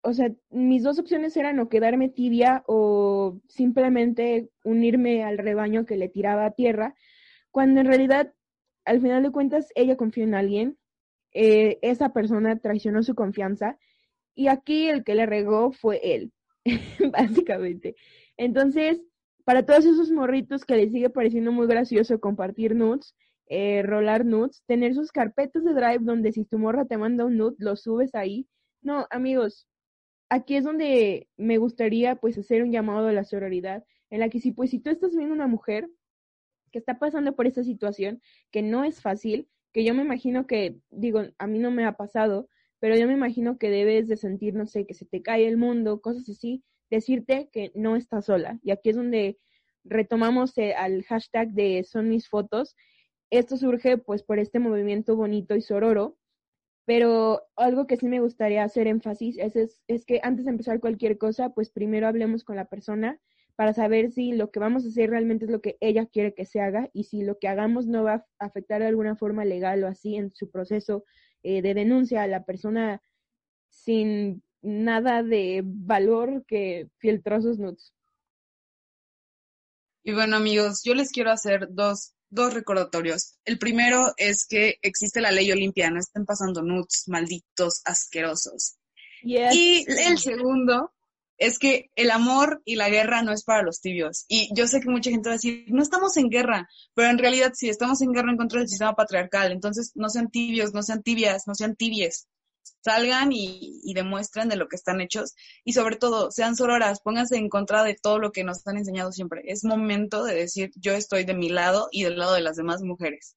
[0.02, 5.98] o sea, mis dos opciones eran o quedarme tibia o simplemente unirme al rebaño que
[5.98, 6.96] le tiraba a tierra,
[7.52, 8.34] cuando en realidad,
[8.86, 10.78] al final de cuentas, ella confió en alguien,
[11.34, 13.78] eh, esa persona traicionó su confianza
[14.36, 16.32] y aquí el que le regó fue él,
[17.12, 17.96] básicamente.
[18.38, 19.02] Entonces,
[19.44, 23.16] para todos esos morritos que les sigue pareciendo muy gracioso compartir nudes,
[23.48, 27.38] eh, rolar nudes, tener sus carpetas de drive donde si tu morra te manda un
[27.38, 28.48] nude, lo subes ahí.
[28.82, 29.68] No, amigos,
[30.30, 34.40] aquí es donde me gustaría pues hacer un llamado a la sororidad, en la que
[34.40, 35.90] si pues si tú estás viendo una mujer
[36.72, 40.78] que está pasando por esta situación, que no es fácil, que yo me imagino que,
[40.92, 42.48] digo, a mí no me ha pasado,
[42.80, 45.58] pero yo me imagino que debes de sentir, no sé, que se te cae el
[45.58, 48.60] mundo, cosas así, decirte que no estás sola.
[48.64, 49.40] Y aquí es donde
[49.84, 52.76] retomamos eh, al hashtag de son mis fotos.
[53.32, 56.18] Esto surge pues por este movimiento bonito y sororo,
[56.86, 60.80] pero algo que sí me gustaría hacer énfasis es, es, es que antes de empezar
[60.80, 63.20] cualquier cosa, pues primero hablemos con la persona
[63.56, 66.46] para saber si lo que vamos a hacer realmente es lo que ella quiere que
[66.46, 69.84] se haga y si lo que hagamos no va a afectar de alguna forma legal
[69.84, 71.06] o así en su proceso
[71.44, 73.02] eh, de denuncia a la persona
[73.70, 77.94] sin nada de valor que filtró sus nudes.
[80.04, 83.38] Y bueno amigos, yo les quiero hacer dos, dos recordatorios.
[83.46, 88.78] El primero es que existe la ley olimpia, no estén pasando nudes malditos, asquerosos.
[89.22, 90.92] Y el segundo
[91.38, 94.26] es que el amor y la guerra no es para los tibios.
[94.28, 97.18] Y yo sé que mucha gente va a decir, no estamos en guerra, pero en
[97.18, 99.52] realidad sí, estamos en guerra en contra del sistema patriarcal.
[99.52, 102.28] Entonces, no sean tibios, no sean tibias, no sean tibies.
[102.82, 105.36] Salgan y, demuestren de lo que están hechos.
[105.64, 109.12] Y sobre todo, sean sororas, pónganse en contra de todo lo que nos han enseñado
[109.12, 109.42] siempre.
[109.46, 112.82] Es momento de decir, yo estoy de mi lado y del lado de las demás
[112.82, 113.36] mujeres.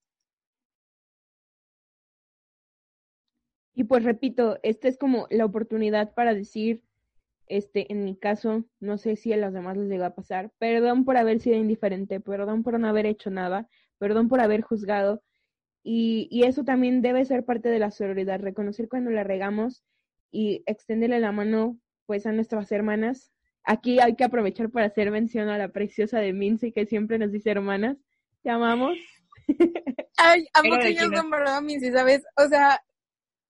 [3.78, 6.82] Y pues repito, esta es como la oportunidad para decir,
[7.46, 11.04] este, en mi caso, no sé si a los demás les llega a pasar, perdón
[11.04, 13.68] por haber sido indiferente, perdón por no haber hecho nada,
[13.98, 15.22] perdón por haber juzgado.
[15.82, 19.84] Y, y eso también debe ser parte de la sororidad, reconocer cuando la regamos
[20.30, 23.32] y extenderle la mano pues a nuestras hermanas.
[23.64, 27.32] Aquí hay que aprovechar para hacer mención a la preciosa de Mincy que siempre nos
[27.32, 27.96] dice hermanas.
[28.42, 28.96] Te amamos.
[30.16, 32.24] Ay, amo que ellos a Mincy, ¿sabes?
[32.36, 32.80] O sea,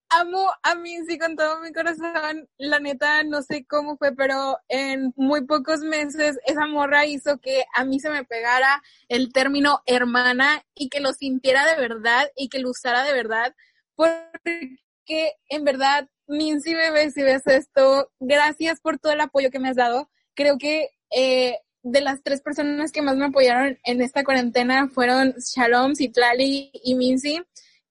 [0.09, 2.49] amo a Mincy con todo mi corazón.
[2.57, 7.65] La neta, no sé cómo fue, pero en muy pocos meses esa morra hizo que
[7.73, 12.49] a mí se me pegara el término hermana y que lo sintiera de verdad y
[12.49, 13.55] que lo usara de verdad.
[13.95, 19.69] Porque en verdad, Mincy bebé, si ves esto, gracias por todo el apoyo que me
[19.69, 20.09] has dado.
[20.35, 25.33] Creo que eh, de las tres personas que más me apoyaron en esta cuarentena fueron
[25.37, 27.41] Shalom, Citlali y Mincy.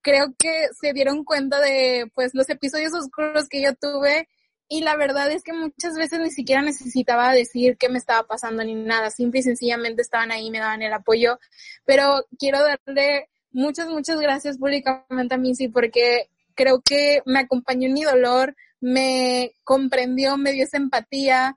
[0.06, 4.28] Creo que se dieron cuenta de pues los episodios oscuros que yo tuve
[4.68, 8.62] y la verdad es que muchas veces ni siquiera necesitaba decir qué me estaba pasando
[8.62, 11.40] ni nada, simple y sencillamente estaban ahí, me daban el apoyo,
[11.84, 17.94] pero quiero darle muchas, muchas gracias públicamente a Mincy porque creo que me acompañó en
[17.94, 21.56] mi dolor, me comprendió, me dio esa empatía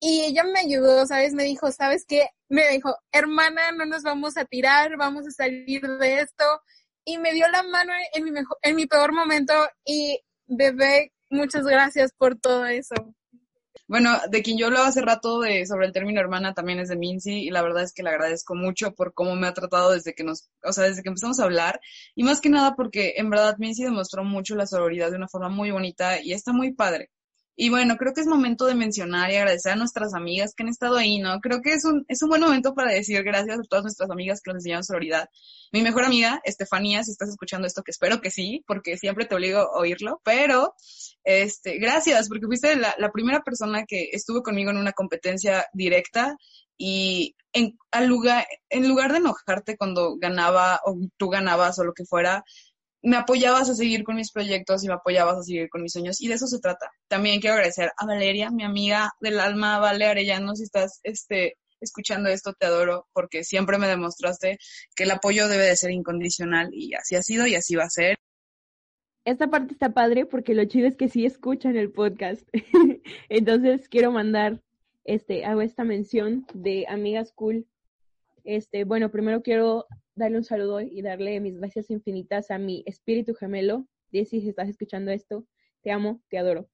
[0.00, 1.32] y ella me ayudó, ¿sabes?
[1.32, 2.28] Me dijo, ¿sabes qué?
[2.50, 6.44] Me dijo, hermana, no nos vamos a tirar, vamos a salir de esto.
[7.06, 9.54] Y me dio la mano en mi, mejor, en mi peor momento
[9.84, 12.94] y bebé, muchas gracias por todo eso.
[13.88, 16.96] Bueno, de quien yo hablaba hace rato de, sobre el término hermana también es de
[16.96, 20.12] Mincy y la verdad es que le agradezco mucho por cómo me ha tratado desde
[20.14, 21.80] que nos, o sea, desde que empezamos a hablar
[22.16, 25.48] y más que nada porque en verdad Mincy demostró mucho la sororidad de una forma
[25.48, 27.10] muy bonita y está muy padre.
[27.58, 30.68] Y bueno, creo que es momento de mencionar y agradecer a nuestras amigas que han
[30.68, 31.40] estado ahí, ¿no?
[31.40, 34.42] Creo que es un, es un buen momento para decir gracias a todas nuestras amigas
[34.42, 35.30] que nos enseñaron sororidad.
[35.72, 39.34] Mi mejor amiga, Estefanía, si estás escuchando esto, que espero que sí, porque siempre te
[39.34, 40.74] obligo a oírlo, pero
[41.24, 46.36] este, gracias, porque fuiste la, la primera persona que estuvo conmigo en una competencia directa
[46.76, 51.94] y en, al lugar, en lugar de enojarte cuando ganaba o tú ganabas o lo
[51.94, 52.44] que fuera,
[53.02, 56.20] me apoyabas a seguir con mis proyectos y me apoyabas a seguir con mis sueños
[56.20, 56.90] y de eso se trata.
[57.08, 62.28] También quiero agradecer a Valeria, mi amiga del alma, Vale Arellano, si estás este, escuchando
[62.28, 64.58] esto, te adoro porque siempre me demostraste
[64.94, 67.90] que el apoyo debe de ser incondicional y así ha sido y así va a
[67.90, 68.16] ser.
[69.24, 72.48] Esta parte está padre porque lo chido es que sí escuchan el podcast.
[73.28, 74.62] Entonces quiero mandar,
[75.04, 77.66] este, hago esta mención de amigas cool.
[78.46, 83.34] Este, bueno, primero quiero darle un saludo y darle mis gracias infinitas a mi espíritu
[83.34, 83.88] gemelo.
[84.12, 85.44] Si estás escuchando esto,
[85.82, 86.70] te amo, te adoro.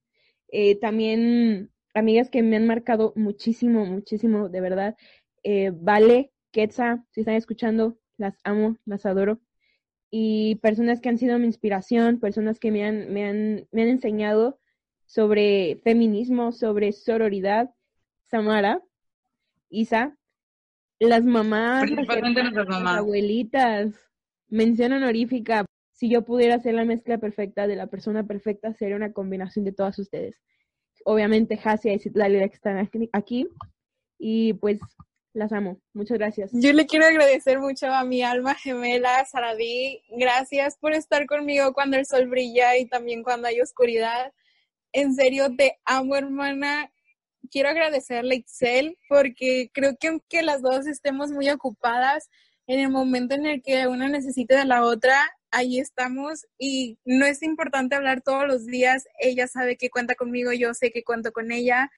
[0.49, 4.97] Eh, también amigas que me han marcado muchísimo, muchísimo, de verdad.
[5.45, 9.41] Eh, vale, Quetza, si están escuchando, las amo, las adoro.
[10.11, 13.89] Y personas que han sido mi inspiración, personas que me han, me han, me han
[13.89, 14.59] enseñado
[15.07, 17.71] sobre feminismo, sobre sororidad.
[18.27, 18.83] Samara,
[19.71, 20.19] Isa,
[21.09, 23.95] las mamás, las hermanas, abuelitas,
[24.49, 25.65] mención honorífica.
[25.93, 29.73] Si yo pudiera hacer la mezcla perfecta de la persona perfecta, sería una combinación de
[29.73, 30.37] todas ustedes.
[31.05, 33.49] Obviamente, Hasia y Citlali que están aquí- aquí.
[34.19, 34.79] Y pues
[35.35, 35.81] las amo.
[35.95, 36.51] Muchas gracias.
[36.53, 40.03] Yo le quiero agradecer mucho a mi alma gemela, Saradí.
[40.11, 44.33] Gracias por estar conmigo cuando el sol brilla y también cuando hay oscuridad.
[44.93, 46.93] En serio, te amo, hermana.
[47.53, 52.31] Quiero agradecerle a Itzel porque creo que aunque las dos estemos muy ocupadas,
[52.67, 57.27] en el momento en el que una necesite de la otra, ahí estamos y no
[57.27, 59.05] es importante hablar todos los días.
[59.21, 61.91] Ella sabe que cuenta conmigo, yo sé que cuento con ella.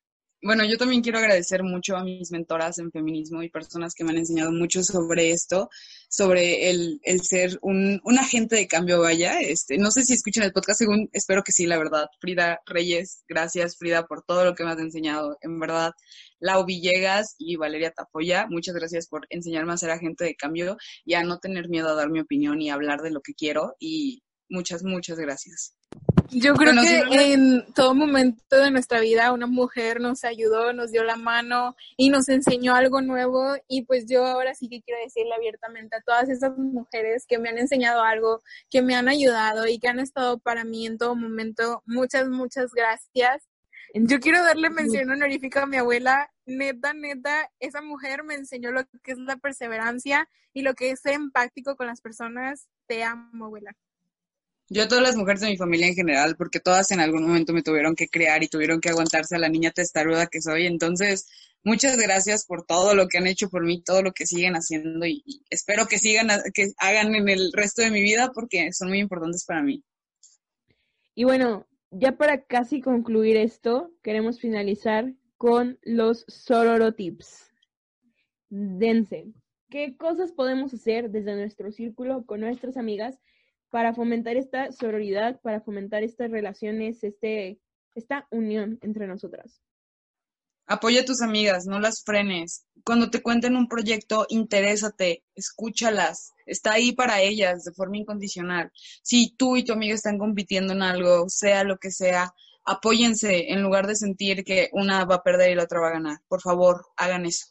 [0.45, 4.11] Bueno, yo también quiero agradecer mucho a mis mentoras en feminismo y personas que me
[4.11, 5.71] han enseñado mucho sobre esto,
[6.07, 9.41] sobre el, el ser un, un agente de cambio, vaya.
[9.41, 12.09] Este, no sé si escuchan el podcast, según espero que sí, la verdad.
[12.21, 15.93] Frida Reyes, gracias Frida por todo lo que me has enseñado, en verdad.
[16.41, 20.77] Lau Villegas y Valeria Tafoya, muchas gracias por enseñarme a ser agente de cambio
[21.07, 23.77] y a no tener miedo a dar mi opinión y hablar de lo que quiero
[23.81, 25.77] y muchas, muchas gracias.
[26.31, 31.05] Yo creo que en todo momento de nuestra vida una mujer nos ayudó, nos dio
[31.05, 35.35] la mano y nos enseñó algo nuevo y pues yo ahora sí que quiero decirle
[35.35, 38.41] abiertamente a todas esas mujeres que me han enseñado algo,
[38.71, 42.73] que me han ayudado y que han estado para mí en todo momento, muchas, muchas
[42.73, 43.49] gracias.
[43.97, 46.29] Yo quiero darle mención honorífica a mi abuela.
[46.47, 51.01] Neta, neta, esa mujer me enseñó lo que es la perseverancia y lo que es
[51.01, 52.69] ser empático con las personas.
[52.89, 53.77] Te amo, abuela.
[54.71, 57.63] Yo todas las mujeres de mi familia en general, porque todas en algún momento me
[57.63, 60.67] tuvieron que criar y tuvieron que aguantarse a la niña testaruda que soy.
[60.67, 61.29] Entonces,
[61.63, 65.05] muchas gracias por todo lo que han hecho por mí, todo lo que siguen haciendo
[65.05, 69.01] y, espero que sigan, que hagan en el resto de mi vida porque son muy
[69.01, 69.85] importantes para mí.
[71.15, 77.53] Y bueno, ya para casi concluir esto, queremos finalizar con los sororotips.
[78.49, 79.27] Dense.
[79.69, 83.19] ¿Qué cosas podemos hacer desde nuestro círculo con nuestras amigas
[83.75, 87.59] para fomentar esta sororidad, para fomentar estas relaciones, este,
[87.97, 89.61] esta unión entre nosotras?
[90.69, 92.67] Apoya a tus amigas, no las frenes.
[92.85, 96.35] Cuando te cuenten un proyecto, interésate, escúchalas.
[96.47, 98.71] Está ahí para ellas de forma incondicional.
[99.03, 102.33] Si tú y tu amiga están compitiendo en algo, sea lo que sea,
[102.65, 105.95] apóyense en lugar de sentir que una va a perder y la otra va a
[105.95, 106.19] ganar.
[106.29, 107.47] Por favor, hagan eso.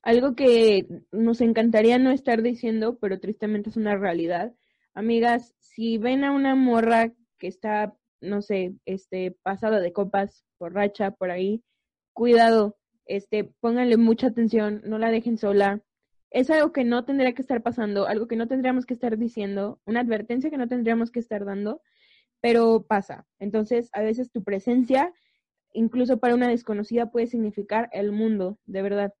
[0.00, 4.54] Algo que nos encantaría no estar diciendo, pero tristemente es una realidad.
[4.96, 11.10] Amigas, si ven a una morra que está, no sé, este, pasada de copas, borracha,
[11.10, 11.62] por ahí,
[12.14, 15.82] cuidado, este, pónganle mucha atención, no la dejen sola.
[16.30, 19.82] Es algo que no tendría que estar pasando, algo que no tendríamos que estar diciendo,
[19.84, 21.82] una advertencia que no tendríamos que estar dando,
[22.40, 23.26] pero pasa.
[23.38, 25.12] Entonces, a veces tu presencia,
[25.74, 29.12] incluso para una desconocida, puede significar el mundo, de verdad.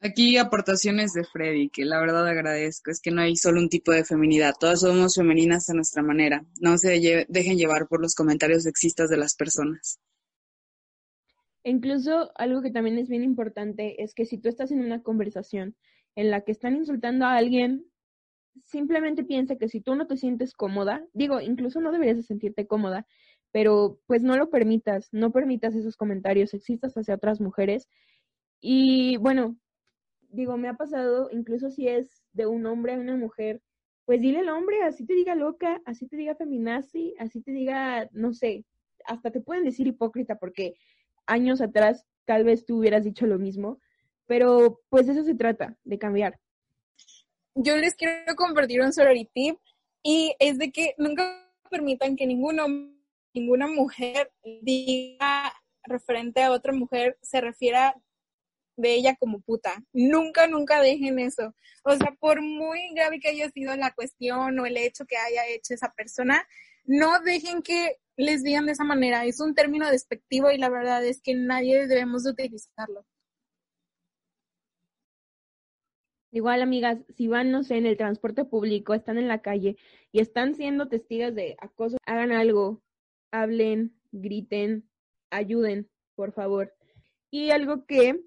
[0.00, 3.92] Aquí aportaciones de Freddy, que la verdad agradezco, es que no hay solo un tipo
[3.92, 8.64] de feminidad, todas somos femeninas a nuestra manera, no se dejen llevar por los comentarios
[8.64, 9.98] sexistas de las personas.
[11.64, 15.74] Incluso algo que también es bien importante es que si tú estás en una conversación
[16.14, 17.86] en la que están insultando a alguien,
[18.64, 22.66] simplemente piensa que si tú no te sientes cómoda, digo, incluso no deberías de sentirte
[22.66, 23.06] cómoda,
[23.50, 27.88] pero pues no lo permitas, no permitas esos comentarios sexistas hacia otras mujeres.
[28.60, 29.56] Y bueno,
[30.36, 33.62] digo, me ha pasado, incluso si es de un hombre a una mujer,
[34.04, 38.08] pues dile al hombre, así te diga loca, así te diga feminazi, así te diga,
[38.12, 38.64] no sé,
[39.04, 40.74] hasta te pueden decir hipócrita porque
[41.26, 43.80] años atrás tal vez tú hubieras dicho lo mismo,
[44.26, 46.38] pero pues eso se trata, de cambiar.
[47.54, 49.58] Yo les quiero compartir un sorority
[50.02, 52.66] y es de que nunca permitan que ninguno,
[53.32, 54.30] ninguna mujer
[54.62, 55.52] diga
[55.84, 57.96] referente a otra mujer se refiera
[58.76, 59.82] de ella como puta.
[59.92, 61.54] Nunca, nunca dejen eso.
[61.84, 65.46] O sea, por muy grave que haya sido la cuestión o el hecho que haya
[65.48, 66.46] hecho esa persona,
[66.84, 69.24] no dejen que les digan de esa manera.
[69.24, 73.04] Es un término despectivo y la verdad es que nadie debemos de utilizarlo.
[76.32, 79.76] Igual, amigas, si van, no sé, en el transporte público, están en la calle
[80.12, 82.82] y están siendo testigos de acoso, hagan algo,
[83.30, 84.86] hablen, griten,
[85.30, 86.74] ayuden, por favor.
[87.30, 88.20] Y algo que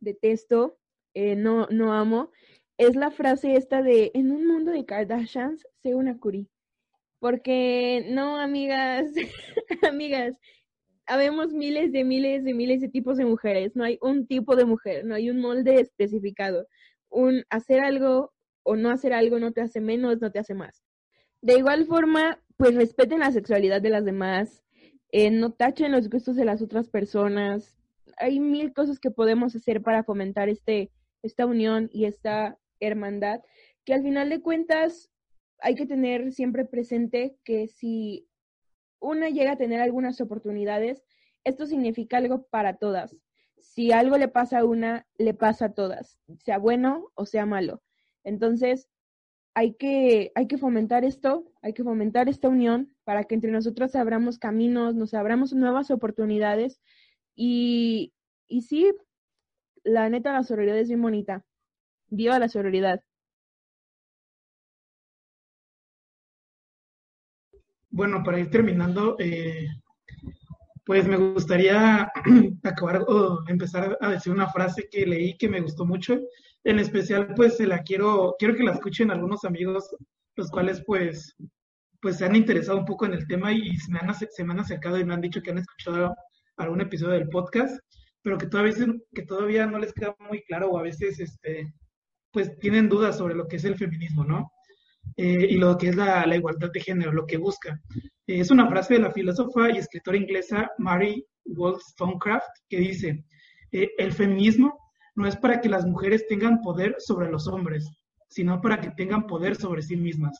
[0.00, 0.78] detesto,
[1.14, 2.30] eh, no, no amo,
[2.78, 6.48] es la frase esta de, en un mundo de Kardashians, sé una curí.
[7.18, 9.12] Porque no, amigas,
[9.82, 10.34] amigas,
[11.06, 14.64] habemos miles de miles de miles de tipos de mujeres, no hay un tipo de
[14.64, 16.66] mujer, no hay un molde especificado.
[17.10, 18.32] Un hacer algo
[18.62, 20.82] o no hacer algo no te hace menos, no te hace más.
[21.42, 24.62] De igual forma, pues respeten la sexualidad de las demás,
[25.12, 27.76] eh, no tachen los gustos de las otras personas.
[28.20, 30.90] Hay mil cosas que podemos hacer para fomentar este,
[31.22, 33.40] esta unión y esta hermandad,
[33.84, 35.10] que al final de cuentas
[35.58, 38.28] hay que tener siempre presente que si
[39.00, 41.02] una llega a tener algunas oportunidades,
[41.44, 43.16] esto significa algo para todas.
[43.58, 47.82] Si algo le pasa a una, le pasa a todas, sea bueno o sea malo.
[48.24, 48.88] Entonces,
[49.54, 53.94] hay que, hay que fomentar esto, hay que fomentar esta unión para que entre nosotros
[53.94, 56.80] abramos caminos, nos abramos nuevas oportunidades
[57.34, 58.12] y,
[58.60, 58.92] sí,
[59.84, 61.44] la neta, la sororidad es bien bonita.
[62.08, 63.00] Viva la sororidad.
[67.90, 69.66] Bueno, para ir terminando, eh,
[70.84, 72.10] pues me gustaría
[72.64, 76.20] acabar o empezar a decir una frase que leí que me gustó mucho.
[76.64, 79.88] En especial, pues se la quiero, quiero que la escuchen algunos amigos,
[80.36, 81.34] los cuales pues,
[82.02, 84.60] pues se han interesado un poco en el tema y se han, se me han
[84.60, 86.14] acercado y me han dicho que han escuchado
[86.64, 87.78] algún episodio del podcast,
[88.22, 88.74] pero que todavía,
[89.14, 91.72] que todavía no les queda muy claro o a veces este,
[92.32, 94.50] pues tienen dudas sobre lo que es el feminismo, ¿no?
[95.16, 97.80] eh, y lo que es la, igualdad de género, lo que busca.
[98.26, 103.24] Eh, es una frase de la filósofa y escritora inglesa Mary Wollstonecraft que dice,
[103.72, 104.78] eh, el feminismo
[105.16, 107.88] no es para que las mujeres tengan poder sobre los hombres,
[108.28, 110.38] sino para que tengan poder sobre sí mismas.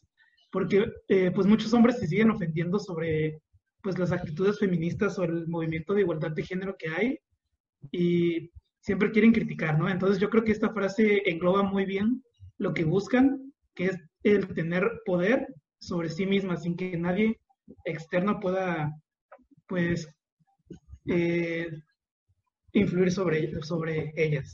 [0.52, 0.84] Porque
[1.32, 3.40] pues muchos hombres se siguen ofendiendo sobre
[3.82, 7.18] pues las actitudes feministas o el movimiento de igualdad de género que hay
[7.90, 8.50] y
[8.80, 9.88] siempre quieren criticar, ¿no?
[9.88, 12.22] Entonces yo creo que esta frase engloba muy bien
[12.58, 15.46] lo que buscan, que es el tener poder
[15.78, 17.40] sobre sí misma sin que nadie
[17.84, 18.92] externo pueda,
[19.66, 20.08] pues,
[21.06, 21.70] eh,
[22.72, 24.52] influir sobre, sobre ellas.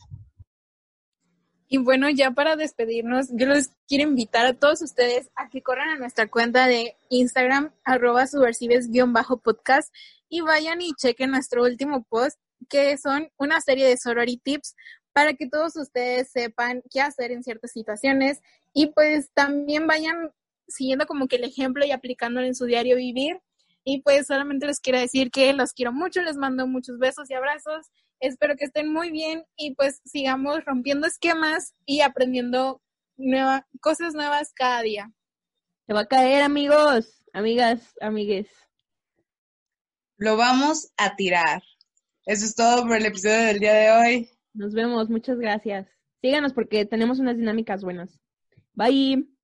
[1.69, 5.89] Y bueno, ya para despedirnos, yo les quiero invitar a todos ustedes a que corran
[5.89, 9.93] a nuestra cuenta de Instagram, arroba subversives-podcast,
[10.29, 12.39] y vayan y chequen nuestro último post,
[12.69, 14.75] que son una serie de sorority tips
[15.13, 18.41] para que todos ustedes sepan qué hacer en ciertas situaciones
[18.73, 20.31] y pues también vayan
[20.69, 23.41] siguiendo como que el ejemplo y aplicándolo en su diario vivir.
[23.83, 27.35] Y pues solamente les quiero decir que los quiero mucho, les mando muchos besos y
[27.35, 27.87] abrazos
[28.21, 32.83] Espero que estén muy bien y pues sigamos rompiendo esquemas y aprendiendo
[33.17, 35.13] nueva, cosas nuevas cada día.
[35.87, 38.49] Se va a caer, amigos, amigas, amigues.
[40.17, 41.63] Lo vamos a tirar.
[42.25, 44.31] Eso es todo por el episodio del día de hoy.
[44.55, 45.87] Nos vemos, muchas gracias.
[46.23, 48.19] Síganos porque tenemos unas dinámicas buenas.
[48.75, 49.36] Bye.